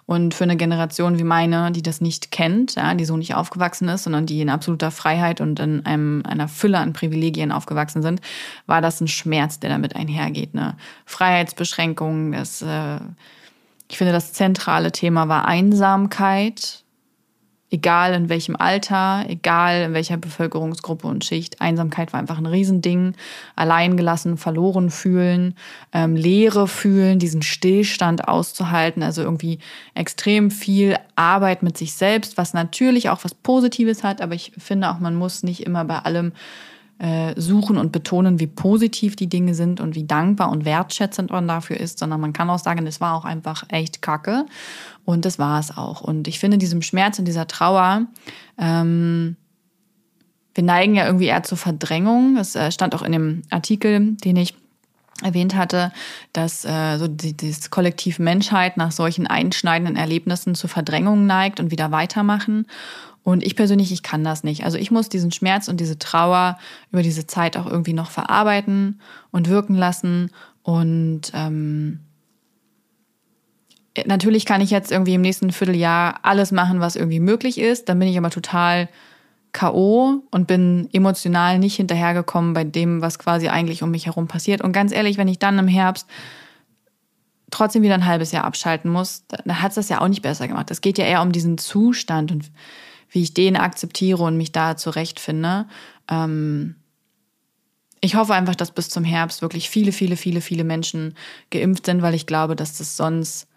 Und 0.06 0.36
für 0.36 0.44
eine 0.44 0.56
Generation 0.56 1.18
wie 1.18 1.24
meine, 1.24 1.72
die 1.72 1.82
das 1.82 2.00
nicht 2.00 2.32
kennt, 2.32 2.76
ja, 2.76 2.94
die 2.94 3.06
so 3.06 3.18
nicht 3.18 3.34
aufgewachsen 3.34 3.90
ist, 3.90 4.04
sondern 4.04 4.28
die 4.28 4.40
in 4.40 4.50
absoluter 4.50 4.92
Freiheit 4.92 5.42
und 5.42 5.60
in 5.60 5.86
einem, 5.86 6.24
einer 6.26 6.48
Fülle 6.48 6.78
an 6.78 6.94
Privilegien 6.94 7.52
aufgewachsen 7.52 8.04
sind, 8.04 8.22
war 8.68 8.82
das 8.82 9.02
ein 9.02 9.08
Schmerz, 9.08 9.60
der 9.60 9.72
damit 9.72 9.96
einhergeht. 9.96 10.54
Ne? 10.54 10.78
Freiheitsbeschränkungen, 11.06 12.34
das, 12.34 12.62
äh, 12.62 13.00
ich 13.90 13.98
finde, 13.98 14.14
das 14.14 14.34
zentrale 14.34 14.92
Thema 14.92 15.28
war 15.28 15.48
Einsamkeit. 15.48 16.84
Egal 17.72 18.14
in 18.14 18.30
welchem 18.30 18.56
Alter, 18.56 19.26
egal 19.28 19.84
in 19.84 19.94
welcher 19.94 20.18
Bevölkerungsgruppe 20.18 21.08
und 21.08 21.24
Schicht. 21.24 21.62
Einsamkeit 21.62 22.14
war 22.14 22.20
einfach 22.20 22.38
ein 22.38 22.46
Riesending. 22.46 23.14
Alleingelassen, 23.56 24.38
verloren 24.38 24.90
fühlen, 24.90 25.56
ähm, 25.94 26.16
Leere 26.16 26.68
fühlen, 26.68 27.20
diesen 27.20 27.42
Stillstand 27.42 28.28
auszuhalten. 28.28 29.04
Also 29.04 29.22
irgendwie 29.22 29.60
extrem 29.94 30.52
viel 30.52 30.98
Arbeit 31.16 31.64
mit 31.64 31.78
sich 31.78 31.94
selbst, 31.94 32.38
was 32.38 32.54
natürlich 32.54 33.10
auch 33.10 33.24
was 33.24 33.36
Positives 33.36 34.04
hat. 34.04 34.22
Aber 34.22 34.34
ich 34.34 34.52
finde 34.58 34.90
auch, 34.90 35.00
man 35.00 35.16
muss 35.16 35.44
nicht 35.44 35.66
immer 35.66 35.86
bei 35.86 36.00
allem 36.00 36.34
suchen 37.38 37.78
und 37.78 37.94
betonen, 37.94 38.40
wie 38.40 38.48
positiv 38.48 39.16
die 39.16 39.28
Dinge 39.28 39.56
sind 39.56 39.80
und 39.80 39.96
wie 39.96 40.04
dankbar 40.04 40.52
und 40.52 40.66
wertschätzend 40.66 41.32
man 41.32 41.48
dafür 41.48 41.80
ist, 41.80 41.98
sondern 42.00 42.20
man 42.20 42.34
kann 42.34 42.50
auch 42.50 42.60
sagen, 42.60 42.86
es 42.88 43.00
war 43.00 43.16
auch 43.16 43.24
einfach 43.24 43.64
echt 43.70 44.02
kacke. 44.02 44.46
Und 45.06 45.26
das 45.26 45.40
war 45.40 45.60
es 45.60 45.76
auch. 45.76 46.02
Und 46.02 46.28
ich 46.28 46.40
finde, 46.40 46.58
diesem 46.58 46.82
Schmerz 46.82 47.18
und 47.18 47.26
dieser 47.26 47.48
Trauer, 47.48 48.06
ähm, 48.58 49.38
wir 50.54 50.64
neigen 50.64 50.96
ja 50.96 51.06
irgendwie 51.06 51.28
eher 51.28 51.44
zur 51.44 51.58
Verdrängung. 51.58 52.36
Es 52.38 52.56
äh, 52.56 52.72
stand 52.72 52.94
auch 52.94 53.02
in 53.02 53.14
dem 53.14 53.42
Artikel, 53.50 54.18
den 54.18 54.36
ich 54.36 54.56
erwähnt 55.24 55.56
hatte, 55.56 55.92
dass 56.34 56.66
äh, 56.66 56.98
so 56.98 57.08
die, 57.08 57.36
das 57.36 57.70
Kollektiv 57.70 58.20
Menschheit 58.20 58.78
nach 58.78 58.92
solchen 58.92 59.28
einschneidenden 59.28 59.96
Erlebnissen 59.96 60.56
zur 60.56 60.70
Verdrängung 60.70 61.26
neigt 61.26 61.60
und 61.60 61.72
wieder 61.72 61.92
weitermachen. 61.92 62.68
Und 63.30 63.44
ich 63.44 63.56
persönlich, 63.56 63.92
ich 63.92 64.02
kann 64.02 64.24
das 64.24 64.44
nicht. 64.44 64.66
Also 64.66 64.80
ich 64.80 64.90
muss 64.90 65.08
diesen 65.08 65.32
Schmerz 65.32 65.68
und 65.68 65.80
diese 65.80 66.00
Trauer 66.00 66.58
über 66.92 67.04
diese 67.04 67.28
Zeit 67.28 67.58
auch 67.58 67.68
irgendwie 67.68 67.94
noch 67.94 68.10
verarbeiten 68.10 69.00
und 69.30 69.50
wirken 69.50 69.76
lassen. 69.76 70.32
Und 70.64 71.32
ähm, 71.36 72.00
natürlich 74.08 74.48
kann 74.48 74.62
ich 74.62 74.72
jetzt 74.72 74.92
irgendwie 74.92 75.14
im 75.14 75.22
nächsten 75.22 75.52
Vierteljahr 75.52 76.22
alles 76.24 76.52
machen, 76.52 76.80
was 76.80 76.96
irgendwie 76.96 77.20
möglich 77.20 77.60
ist. 77.60 77.88
Dann 77.88 78.00
bin 78.00 78.08
ich 78.08 78.18
aber 78.18 78.32
total 78.32 78.90
K.O. 79.52 80.24
und 80.32 80.48
bin 80.48 80.90
emotional 80.92 81.60
nicht 81.60 81.76
hinterhergekommen 81.76 82.54
bei 82.54 82.64
dem, 82.64 83.04
was 83.04 83.20
quasi 83.20 83.48
eigentlich 83.48 83.84
um 83.84 83.92
mich 83.92 84.08
herum 84.08 84.28
passiert. 84.28 84.62
Und 84.62 84.72
ganz 84.72 84.92
ehrlich, 84.92 85.20
wenn 85.20 85.28
ich 85.28 85.38
dann 85.38 85.60
im 85.60 85.68
Herbst 85.68 86.08
trotzdem 87.52 87.84
wieder 87.84 87.94
ein 87.94 88.08
halbes 88.08 88.32
Jahr 88.32 88.46
abschalten 88.46 88.90
muss, 88.92 89.24
dann 89.28 89.62
hat 89.62 89.70
es 89.70 89.76
das 89.76 89.90
ja 89.90 90.02
auch 90.02 90.08
nicht 90.08 90.24
besser 90.24 90.48
gemacht. 90.48 90.72
Es 90.72 90.82
geht 90.82 90.98
ja 90.98 91.06
eher 91.06 91.22
um 91.22 91.32
diesen 91.32 91.60
Zustand 91.60 92.32
und 92.32 92.50
wie 93.10 93.22
ich 93.22 93.34
den 93.34 93.56
akzeptiere 93.56 94.24
und 94.24 94.38
mich 94.38 94.52
da 94.52 94.78
zurechtfinde. 94.78 95.66
Ähm 96.10 96.76
ich 98.02 98.16
hoffe 98.16 98.34
einfach, 98.34 98.56
dass 98.56 98.72
bis 98.72 98.90
zum 98.90 99.04
Herbst 99.04 99.42
wirklich 99.42 99.70
viele, 99.70 99.92
viele, 99.92 100.16
viele, 100.16 100.42
viele 100.42 100.64
Menschen 100.64 101.16
geimpft 101.50 101.86
sind, 101.86 102.02
weil 102.02 102.14
ich 102.14 102.26
glaube, 102.26 102.56
dass 102.56 102.78
das 102.78 102.96
sonst 102.96 103.48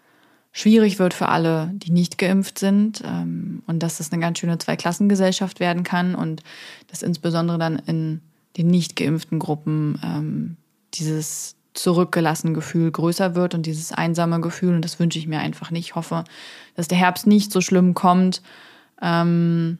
schwierig 0.51 0.99
wird 0.99 1.13
für 1.13 1.29
alle, 1.29 1.71
die 1.73 1.91
nicht 1.91 2.17
geimpft 2.17 2.59
sind 2.59 3.01
ähm, 3.05 3.63
und 3.65 3.81
dass 3.81 3.97
das 3.97 4.11
eine 4.11 4.21
ganz 4.21 4.39
schöne 4.39 4.57
Zweiklassengesellschaft 4.57 5.59
werden 5.59 5.83
kann 5.83 6.13
und 6.13 6.43
dass 6.87 7.01
insbesondere 7.01 7.57
dann 7.57 7.79
in 7.79 8.21
den 8.57 8.67
nicht 8.67 8.95
geimpften 8.95 9.39
Gruppen 9.39 9.99
ähm, 10.03 10.57
dieses 10.93 11.55
zurückgelassene 11.73 12.53
Gefühl 12.53 12.91
größer 12.91 13.33
wird 13.33 13.55
und 13.55 13.65
dieses 13.65 13.91
einsame 13.91 14.39
Gefühl 14.41 14.75
und 14.75 14.85
das 14.85 14.99
wünsche 14.99 15.17
ich 15.17 15.25
mir 15.25 15.39
einfach 15.39 15.71
nicht. 15.71 15.87
Ich 15.87 15.95
hoffe, 15.95 16.23
dass 16.75 16.87
der 16.87 16.99
Herbst 16.99 17.25
nicht 17.25 17.51
so 17.51 17.61
schlimm 17.61 17.95
kommt. 17.95 18.43
Ähm, 19.03 19.77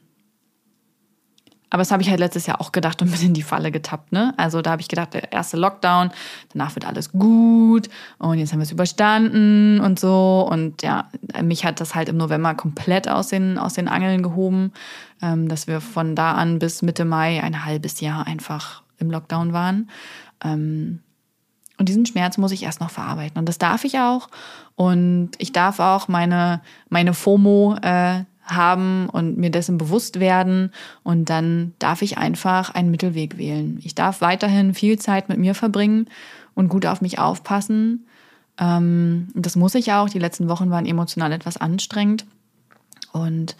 aber 1.74 1.80
das 1.80 1.90
habe 1.90 2.04
ich 2.04 2.08
halt 2.08 2.20
letztes 2.20 2.46
Jahr 2.46 2.60
auch 2.60 2.70
gedacht 2.70 3.02
und 3.02 3.10
bin 3.18 3.20
in 3.20 3.34
die 3.34 3.42
Falle 3.42 3.72
getappt. 3.72 4.12
Ne? 4.12 4.32
Also 4.36 4.62
da 4.62 4.70
habe 4.70 4.80
ich 4.80 4.86
gedacht, 4.86 5.12
der 5.12 5.32
erste 5.32 5.56
Lockdown, 5.56 6.12
danach 6.52 6.76
wird 6.76 6.86
alles 6.86 7.10
gut 7.10 7.88
und 8.18 8.38
jetzt 8.38 8.52
haben 8.52 8.60
wir 8.60 8.64
es 8.64 8.70
überstanden 8.70 9.80
und 9.80 9.98
so. 9.98 10.48
Und 10.48 10.82
ja, 10.82 11.08
mich 11.42 11.64
hat 11.64 11.80
das 11.80 11.96
halt 11.96 12.08
im 12.08 12.16
November 12.16 12.54
komplett 12.54 13.08
aus 13.08 13.26
den, 13.26 13.58
aus 13.58 13.74
den 13.74 13.88
Angeln 13.88 14.22
gehoben, 14.22 14.72
ähm, 15.20 15.48
dass 15.48 15.66
wir 15.66 15.80
von 15.80 16.14
da 16.14 16.34
an 16.34 16.60
bis 16.60 16.82
Mitte 16.82 17.04
Mai 17.04 17.42
ein 17.42 17.64
halbes 17.64 18.00
Jahr 18.00 18.24
einfach 18.24 18.84
im 18.98 19.10
Lockdown 19.10 19.52
waren. 19.52 19.90
Ähm, 20.44 21.00
und 21.76 21.88
diesen 21.88 22.06
Schmerz 22.06 22.38
muss 22.38 22.52
ich 22.52 22.62
erst 22.62 22.80
noch 22.80 22.90
verarbeiten. 22.90 23.36
Und 23.36 23.48
das 23.48 23.58
darf 23.58 23.82
ich 23.82 23.98
auch. 23.98 24.28
Und 24.76 25.30
ich 25.38 25.50
darf 25.50 25.80
auch 25.80 26.06
meine, 26.06 26.60
meine 26.88 27.14
FOMO 27.14 27.76
äh, 27.82 28.22
haben 28.44 29.08
und 29.08 29.36
mir 29.38 29.50
dessen 29.50 29.78
bewusst 29.78 30.20
werden. 30.20 30.70
Und 31.02 31.30
dann 31.30 31.74
darf 31.78 32.02
ich 32.02 32.18
einfach 32.18 32.74
einen 32.74 32.90
Mittelweg 32.90 33.38
wählen. 33.38 33.80
Ich 33.82 33.94
darf 33.94 34.20
weiterhin 34.20 34.74
viel 34.74 34.98
Zeit 34.98 35.28
mit 35.28 35.38
mir 35.38 35.54
verbringen 35.54 36.08
und 36.54 36.68
gut 36.68 36.86
auf 36.86 37.00
mich 37.00 37.18
aufpassen. 37.18 38.06
Ähm, 38.58 39.28
das 39.34 39.56
muss 39.56 39.74
ich 39.74 39.92
auch. 39.92 40.08
Die 40.08 40.18
letzten 40.18 40.48
Wochen 40.48 40.70
waren 40.70 40.86
emotional 40.86 41.32
etwas 41.32 41.56
anstrengend. 41.56 42.26
Und 43.12 43.56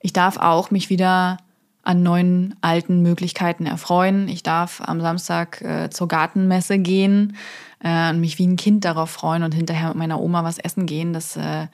ich 0.00 0.12
darf 0.12 0.36
auch 0.36 0.70
mich 0.70 0.90
wieder 0.90 1.38
an 1.82 2.02
neuen 2.02 2.54
alten 2.60 3.02
Möglichkeiten 3.02 3.66
erfreuen. 3.66 4.28
Ich 4.28 4.42
darf 4.42 4.80
am 4.84 5.00
Samstag 5.00 5.60
äh, 5.62 5.90
zur 5.90 6.08
Gartenmesse 6.08 6.78
gehen 6.78 7.36
äh, 7.80 8.10
und 8.10 8.20
mich 8.20 8.38
wie 8.38 8.46
ein 8.46 8.56
Kind 8.56 8.84
darauf 8.84 9.10
freuen 9.10 9.42
und 9.42 9.52
hinterher 9.52 9.88
mit 9.88 9.96
meiner 9.96 10.20
Oma 10.20 10.44
was 10.44 10.58
essen 10.58 10.86
gehen. 10.86 11.12
Das 11.12 11.36
äh, 11.36 11.66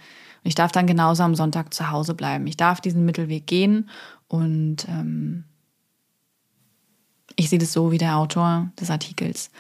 ich 0.45 0.55
darf 0.55 0.73
dann 0.73 0.87
genauso 0.87 1.23
am 1.23 1.35
Sonntag 1.35 1.75
zu 1.75 1.91
Hause 1.91 2.15
bleiben. 2.15 2.47
Ich 2.47 2.57
darf 2.57 2.81
diesen 2.81 3.05
Mittelweg 3.05 3.47
gehen 3.47 3.89
und 4.29 4.87
ähm, 4.89 5.45
ich 7.37 7.51
sehe 7.51 7.59
das 7.59 7.73
so 7.73 7.93
wie 7.93 7.99
der 7.99 8.17
Autor 8.17 8.71
des 8.81 8.91
Artikels, 8.91 9.51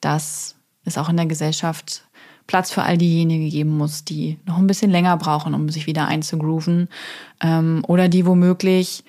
dass 0.00 0.56
es 0.84 0.98
auch 0.98 1.08
in 1.08 1.16
der 1.16 1.26
Gesellschaft 1.26 2.04
Platz 2.46 2.70
für 2.70 2.82
all 2.82 2.98
diejenigen 2.98 3.48
geben 3.48 3.76
muss, 3.76 4.04
die 4.04 4.38
noch 4.44 4.58
ein 4.58 4.66
bisschen 4.66 4.90
länger 4.90 5.16
brauchen, 5.16 5.54
um 5.54 5.68
sich 5.70 5.86
wieder 5.86 6.06
einzugrooven 6.06 6.88
ähm, 7.40 7.82
oder 7.88 8.08
die 8.08 8.26
womöglich 8.26 9.02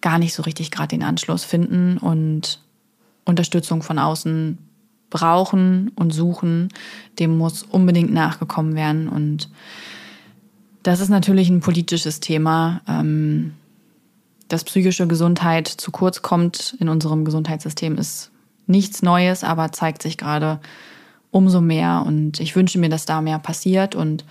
gar 0.00 0.18
nicht 0.18 0.34
so 0.34 0.42
richtig 0.42 0.70
gerade 0.70 0.88
den 0.88 1.02
Anschluss 1.02 1.44
finden 1.44 1.98
und 1.98 2.60
Unterstützung 3.24 3.82
von 3.82 3.98
außen 3.98 4.58
brauchen 5.10 5.90
und 5.94 6.12
suchen. 6.12 6.68
Dem 7.18 7.36
muss 7.36 7.62
unbedingt 7.62 8.12
nachgekommen 8.12 8.74
werden 8.74 9.08
und 9.08 9.50
das 10.82 11.00
ist 11.00 11.08
natürlich 11.08 11.48
ein 11.48 11.60
politisches 11.60 12.20
Thema. 12.20 12.80
Ähm, 12.88 13.54
dass 14.52 14.64
psychische 14.64 15.06
Gesundheit 15.06 15.66
zu 15.66 15.90
kurz 15.90 16.20
kommt 16.20 16.76
in 16.78 16.90
unserem 16.90 17.24
Gesundheitssystem 17.24 17.96
ist 17.96 18.30
nichts 18.66 19.00
Neues, 19.00 19.44
aber 19.44 19.72
zeigt 19.72 20.02
sich 20.02 20.18
gerade 20.18 20.60
umso 21.30 21.62
mehr. 21.62 22.04
Und 22.06 22.38
ich 22.38 22.54
wünsche 22.54 22.78
mir, 22.78 22.90
dass 22.90 23.06
da 23.06 23.22
mehr 23.22 23.38
passiert 23.38 23.94
und 23.94 24.26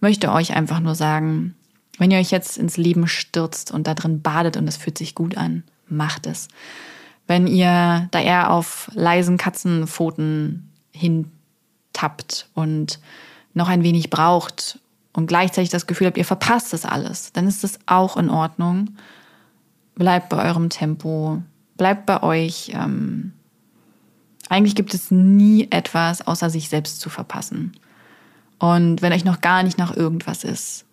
möchte 0.00 0.30
euch 0.30 0.54
einfach 0.54 0.78
nur 0.78 0.94
sagen, 0.94 1.56
wenn 1.98 2.12
ihr 2.12 2.18
euch 2.18 2.30
jetzt 2.30 2.56
ins 2.56 2.76
Leben 2.76 3.08
stürzt 3.08 3.72
und 3.72 3.88
da 3.88 3.94
drin 3.94 4.22
badet 4.22 4.56
und 4.56 4.68
es 4.68 4.76
fühlt 4.76 4.96
sich 4.96 5.16
gut 5.16 5.36
an, 5.36 5.64
macht 5.88 6.26
es. 6.26 6.46
Wenn 7.26 7.48
ihr 7.48 8.08
da 8.12 8.20
eher 8.20 8.52
auf 8.52 8.90
leisen 8.94 9.38
Katzenpfoten 9.38 10.70
hintappt 10.92 12.48
und 12.54 13.00
noch 13.54 13.68
ein 13.68 13.82
wenig 13.82 14.10
braucht, 14.10 14.78
und 15.14 15.26
gleichzeitig 15.26 15.70
das 15.70 15.86
Gefühl 15.86 16.08
habt, 16.08 16.18
ihr 16.18 16.24
verpasst 16.24 16.72
das 16.72 16.84
alles, 16.84 17.32
dann 17.32 17.46
ist 17.46 17.64
das 17.64 17.78
auch 17.86 18.16
in 18.16 18.28
Ordnung. 18.28 18.90
Bleibt 19.94 20.28
bei 20.28 20.44
eurem 20.44 20.68
Tempo, 20.68 21.40
bleibt 21.76 22.04
bei 22.04 22.22
euch. 22.22 22.72
Ähm, 22.74 23.32
eigentlich 24.48 24.74
gibt 24.74 24.92
es 24.92 25.10
nie 25.10 25.68
etwas, 25.70 26.26
außer 26.26 26.50
sich 26.50 26.68
selbst 26.68 27.00
zu 27.00 27.08
verpassen. 27.08 27.72
Und 28.58 29.02
wenn 29.02 29.12
euch 29.12 29.24
noch 29.24 29.40
gar 29.40 29.62
nicht 29.62 29.78
nach 29.78 29.96
irgendwas 29.96 30.44
ist, 30.44 30.84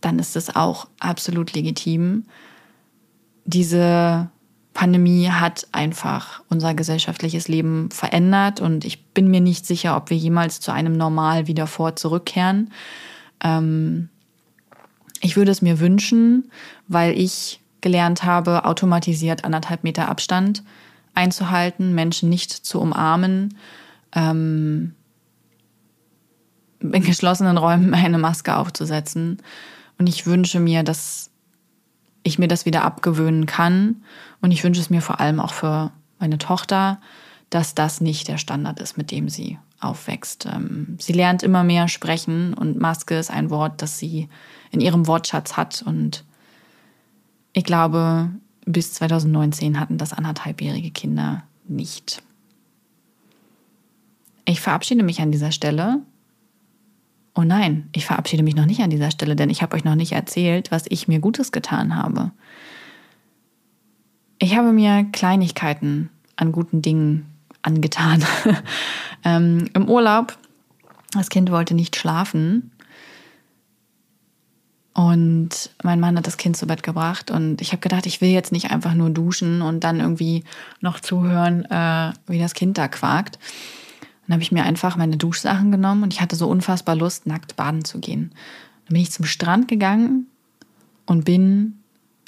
dann 0.00 0.18
ist 0.18 0.36
es 0.36 0.54
auch 0.54 0.88
absolut 1.00 1.52
legitim. 1.52 2.24
Diese 3.44 4.30
Pandemie 4.74 5.28
hat 5.28 5.66
einfach 5.72 6.42
unser 6.48 6.74
gesellschaftliches 6.74 7.48
Leben 7.48 7.90
verändert 7.90 8.60
und 8.60 8.84
ich 8.84 9.04
bin 9.06 9.28
mir 9.28 9.40
nicht 9.40 9.66
sicher, 9.66 9.96
ob 9.96 10.10
wir 10.10 10.16
jemals 10.16 10.60
zu 10.60 10.72
einem 10.72 10.96
Normal 10.96 11.46
wieder 11.46 11.66
vor 11.66 11.96
zurückkehren. 11.96 12.72
Ähm 13.42 14.08
ich 15.20 15.36
würde 15.36 15.50
es 15.50 15.60
mir 15.60 15.80
wünschen, 15.80 16.50
weil 16.88 17.18
ich 17.18 17.60
gelernt 17.80 18.24
habe, 18.24 18.64
automatisiert 18.64 19.44
anderthalb 19.44 19.84
Meter 19.84 20.08
Abstand 20.08 20.62
einzuhalten, 21.14 21.94
Menschen 21.94 22.28
nicht 22.28 22.52
zu 22.52 22.80
umarmen, 22.80 23.56
ähm 24.14 24.94
in 26.80 27.02
geschlossenen 27.02 27.58
Räumen 27.58 27.92
eine 27.94 28.18
Maske 28.18 28.56
aufzusetzen. 28.56 29.42
Und 29.98 30.08
ich 30.08 30.26
wünsche 30.26 30.60
mir, 30.60 30.82
dass 30.82 31.29
ich 32.22 32.38
mir 32.38 32.48
das 32.48 32.66
wieder 32.66 32.84
abgewöhnen 32.84 33.46
kann. 33.46 34.02
Und 34.40 34.50
ich 34.50 34.64
wünsche 34.64 34.80
es 34.80 34.90
mir 34.90 35.02
vor 35.02 35.20
allem 35.20 35.40
auch 35.40 35.52
für 35.52 35.92
meine 36.18 36.38
Tochter, 36.38 37.00
dass 37.48 37.74
das 37.74 38.00
nicht 38.00 38.28
der 38.28 38.38
Standard 38.38 38.80
ist, 38.80 38.96
mit 38.96 39.10
dem 39.10 39.28
sie 39.28 39.58
aufwächst. 39.80 40.46
Ähm, 40.46 40.96
sie 41.00 41.12
lernt 41.12 41.42
immer 41.42 41.64
mehr 41.64 41.88
sprechen 41.88 42.54
und 42.54 42.78
Maske 42.78 43.18
ist 43.18 43.30
ein 43.30 43.50
Wort, 43.50 43.82
das 43.82 43.98
sie 43.98 44.28
in 44.70 44.80
ihrem 44.80 45.06
Wortschatz 45.06 45.56
hat. 45.56 45.82
Und 45.82 46.24
ich 47.52 47.64
glaube, 47.64 48.30
bis 48.66 48.92
2019 48.94 49.80
hatten 49.80 49.98
das 49.98 50.12
anderthalbjährige 50.12 50.90
Kinder 50.90 51.42
nicht. 51.66 52.22
Ich 54.44 54.60
verabschiede 54.60 55.02
mich 55.02 55.20
an 55.20 55.32
dieser 55.32 55.52
Stelle 55.52 56.00
oh 57.34 57.42
nein, 57.42 57.88
ich 57.92 58.06
verabschiede 58.06 58.42
mich 58.42 58.56
noch 58.56 58.66
nicht 58.66 58.80
an 58.80 58.90
dieser 58.90 59.10
Stelle, 59.10 59.36
denn 59.36 59.50
ich 59.50 59.62
habe 59.62 59.76
euch 59.76 59.84
noch 59.84 59.94
nicht 59.94 60.12
erzählt, 60.12 60.70
was 60.70 60.84
ich 60.88 61.08
mir 61.08 61.20
Gutes 61.20 61.52
getan 61.52 61.96
habe. 61.96 62.32
Ich 64.38 64.56
habe 64.56 64.72
mir 64.72 65.04
Kleinigkeiten 65.12 66.10
an 66.36 66.52
guten 66.52 66.82
Dingen 66.82 67.26
angetan. 67.62 68.24
ähm, 69.24 69.68
Im 69.74 69.88
Urlaub, 69.88 70.36
das 71.12 71.28
Kind 71.28 71.50
wollte 71.50 71.74
nicht 71.74 71.96
schlafen. 71.96 72.72
Und 74.92 75.70
mein 75.82 76.00
Mann 76.00 76.16
hat 76.16 76.26
das 76.26 76.36
Kind 76.36 76.56
zu 76.56 76.66
Bett 76.66 76.82
gebracht 76.82 77.30
und 77.30 77.60
ich 77.60 77.70
habe 77.72 77.80
gedacht, 77.80 78.06
ich 78.06 78.20
will 78.20 78.30
jetzt 78.30 78.50
nicht 78.50 78.70
einfach 78.70 78.92
nur 78.92 79.08
duschen 79.10 79.62
und 79.62 79.84
dann 79.84 80.00
irgendwie 80.00 80.44
noch 80.80 81.00
zuhören, 81.00 81.64
äh, 81.66 82.12
wie 82.26 82.40
das 82.40 82.54
Kind 82.54 82.76
da 82.76 82.88
quakt. 82.88 83.38
Dann 84.30 84.36
habe 84.36 84.44
ich 84.44 84.52
mir 84.52 84.62
einfach 84.62 84.96
meine 84.96 85.16
Duschsachen 85.16 85.72
genommen 85.72 86.04
und 86.04 86.12
ich 86.12 86.20
hatte 86.20 86.36
so 86.36 86.46
unfassbar 86.46 86.94
Lust, 86.94 87.26
nackt 87.26 87.56
baden 87.56 87.84
zu 87.84 87.98
gehen. 87.98 88.30
Dann 88.86 88.92
bin 88.94 89.02
ich 89.02 89.10
zum 89.10 89.24
Strand 89.24 89.66
gegangen 89.66 90.28
und 91.04 91.24
bin, 91.24 91.80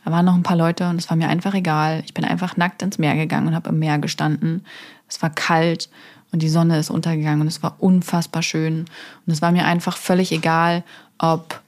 da 0.05 0.11
waren 0.11 0.25
noch 0.25 0.35
ein 0.35 0.43
paar 0.43 0.57
Leute 0.57 0.89
und 0.89 0.97
es 0.97 1.09
war 1.11 1.17
mir 1.17 1.29
einfach 1.29 1.55
egal. 1.55 2.03
Ich 2.05 2.13
bin 2.13 2.25
einfach 2.25 2.57
nackt 2.57 2.83
ins 2.83 2.99
Meer 2.99 3.15
gegangen 3.15 3.47
und 3.47 3.55
habe 3.55 3.69
im 3.69 3.79
Meer 3.79 4.01
gestanden. 4.01 4.65
Es 5.09 5.23
war 5.23 5.31
kalt 5.31 5.91
und 6.33 6.43
die 6.43 6.49
Sonne 6.49 6.77
ist 6.77 6.91
untergegangen 6.91 7.43
und 7.43 7.47
es 7.47 7.63
war 7.63 7.77
unfassbar 7.79 8.43
schön. 8.43 8.81
Und 9.25 9.33
es 9.33 9.41
war 9.41 9.53
mir 9.53 9.65
einfach 9.65 9.97
völlig 9.97 10.33
egal, 10.33 10.83
ob 11.19 11.61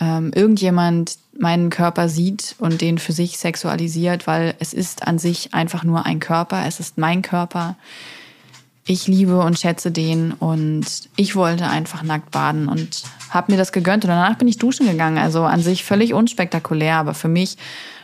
ähm, 0.00 0.32
irgendjemand 0.34 1.18
meinen 1.38 1.68
Körper 1.68 2.08
sieht 2.08 2.56
und 2.60 2.80
den 2.80 2.96
für 2.96 3.12
sich 3.12 3.36
sexualisiert, 3.36 4.26
weil 4.26 4.54
es 4.58 4.72
ist 4.72 5.06
an 5.06 5.18
sich 5.18 5.52
einfach 5.52 5.84
nur 5.84 6.06
ein 6.06 6.18
Körper, 6.18 6.64
es 6.64 6.80
ist 6.80 6.96
mein 6.96 7.20
Körper 7.20 7.76
ich 8.86 9.08
liebe 9.08 9.40
und 9.40 9.58
schätze 9.58 9.90
den 9.90 10.32
und 10.32 10.86
ich 11.16 11.34
wollte 11.34 11.66
einfach 11.66 12.04
nackt 12.04 12.30
baden 12.30 12.68
und 12.68 13.02
habe 13.30 13.52
mir 13.52 13.58
das 13.58 13.72
gegönnt 13.72 14.04
und 14.04 14.10
danach 14.10 14.38
bin 14.38 14.46
ich 14.46 14.58
duschen 14.58 14.86
gegangen. 14.86 15.18
Also 15.18 15.42
an 15.42 15.60
sich 15.60 15.84
völlig 15.84 16.14
unspektakulär, 16.14 16.96
aber 16.96 17.12
für 17.12 17.28
mich 17.28 17.56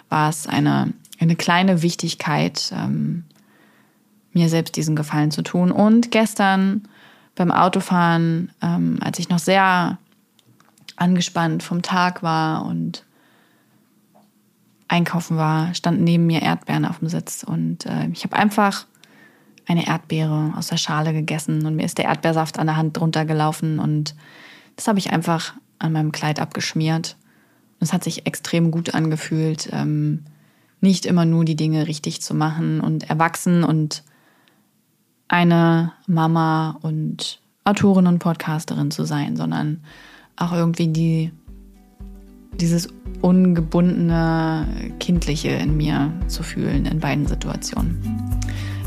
war 0.08 0.28
es 0.28 0.48
eine, 0.48 0.92
eine 1.20 1.36
kleine 1.36 1.82
Wichtigkeit, 1.82 2.72
ähm, 2.76 3.24
mir 4.32 4.48
selbst 4.48 4.76
diesen 4.76 4.96
Gefallen 4.96 5.30
zu 5.30 5.42
tun. 5.42 5.70
Und 5.70 6.10
gestern 6.10 6.88
beim 7.36 7.52
Autofahren, 7.52 8.50
ähm, 8.60 8.98
als 9.00 9.20
ich 9.20 9.28
noch 9.28 9.38
sehr 9.38 9.98
angespannt 10.96 11.62
vom 11.62 11.82
Tag 11.82 12.24
war 12.24 12.64
und 12.64 13.04
einkaufen 14.88 15.36
war, 15.36 15.74
standen 15.74 16.02
neben 16.02 16.26
mir 16.26 16.42
Erdbeeren 16.42 16.84
auf 16.84 16.98
dem 16.98 17.08
Sitz 17.08 17.44
und 17.44 17.86
äh, 17.86 18.08
ich 18.12 18.24
habe 18.24 18.36
einfach 18.36 18.86
eine 19.66 19.86
Erdbeere 19.86 20.54
aus 20.56 20.68
der 20.68 20.76
Schale 20.76 21.12
gegessen 21.12 21.64
und 21.66 21.76
mir 21.76 21.84
ist 21.84 21.98
der 21.98 22.06
Erdbeersaft 22.06 22.58
an 22.58 22.66
der 22.66 22.76
Hand 22.76 22.96
drunter 22.96 23.24
gelaufen 23.24 23.78
und 23.78 24.14
das 24.76 24.88
habe 24.88 24.98
ich 24.98 25.12
einfach 25.12 25.54
an 25.78 25.92
meinem 25.92 26.12
Kleid 26.12 26.40
abgeschmiert. 26.40 27.16
Und 27.78 27.86
es 27.86 27.92
hat 27.92 28.04
sich 28.04 28.26
extrem 28.26 28.70
gut 28.70 28.94
angefühlt, 28.94 29.68
ähm, 29.72 30.24
nicht 30.80 31.06
immer 31.06 31.24
nur 31.24 31.44
die 31.44 31.56
Dinge 31.56 31.86
richtig 31.86 32.22
zu 32.22 32.34
machen 32.34 32.80
und 32.80 33.08
erwachsen 33.08 33.64
und 33.64 34.02
eine 35.28 35.92
Mama 36.06 36.78
und 36.82 37.40
Autorin 37.64 38.06
und 38.06 38.18
Podcasterin 38.18 38.90
zu 38.90 39.04
sein, 39.04 39.36
sondern 39.36 39.82
auch 40.36 40.52
irgendwie 40.52 40.88
die, 40.88 41.32
dieses 42.60 42.88
ungebundene 43.20 44.66
Kindliche 44.98 45.50
in 45.50 45.76
mir 45.76 46.12
zu 46.26 46.42
fühlen 46.42 46.86
in 46.86 46.98
beiden 46.98 47.26
Situationen. 47.26 47.98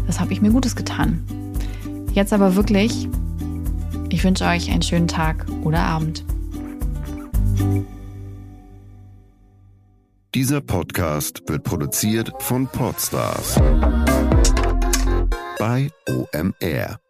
Das 0.08 0.20
habe 0.20 0.34
ich 0.34 0.42
mir 0.42 0.52
Gutes 0.52 0.76
getan. 0.76 1.24
Jetzt 2.14 2.34
aber 2.34 2.56
wirklich, 2.56 3.08
ich 4.10 4.24
wünsche 4.24 4.46
euch 4.46 4.72
einen 4.72 4.82
schönen 4.82 5.08
Tag 5.08 5.46
oder 5.64 5.80
Abend. 5.80 6.24
Dieser 10.34 10.62
Podcast 10.62 11.44
wird 11.48 11.64
produziert 11.64 12.32
von 12.40 12.68
Podstars 12.68 13.56
bei 15.58 15.90
OMR. 16.10 17.05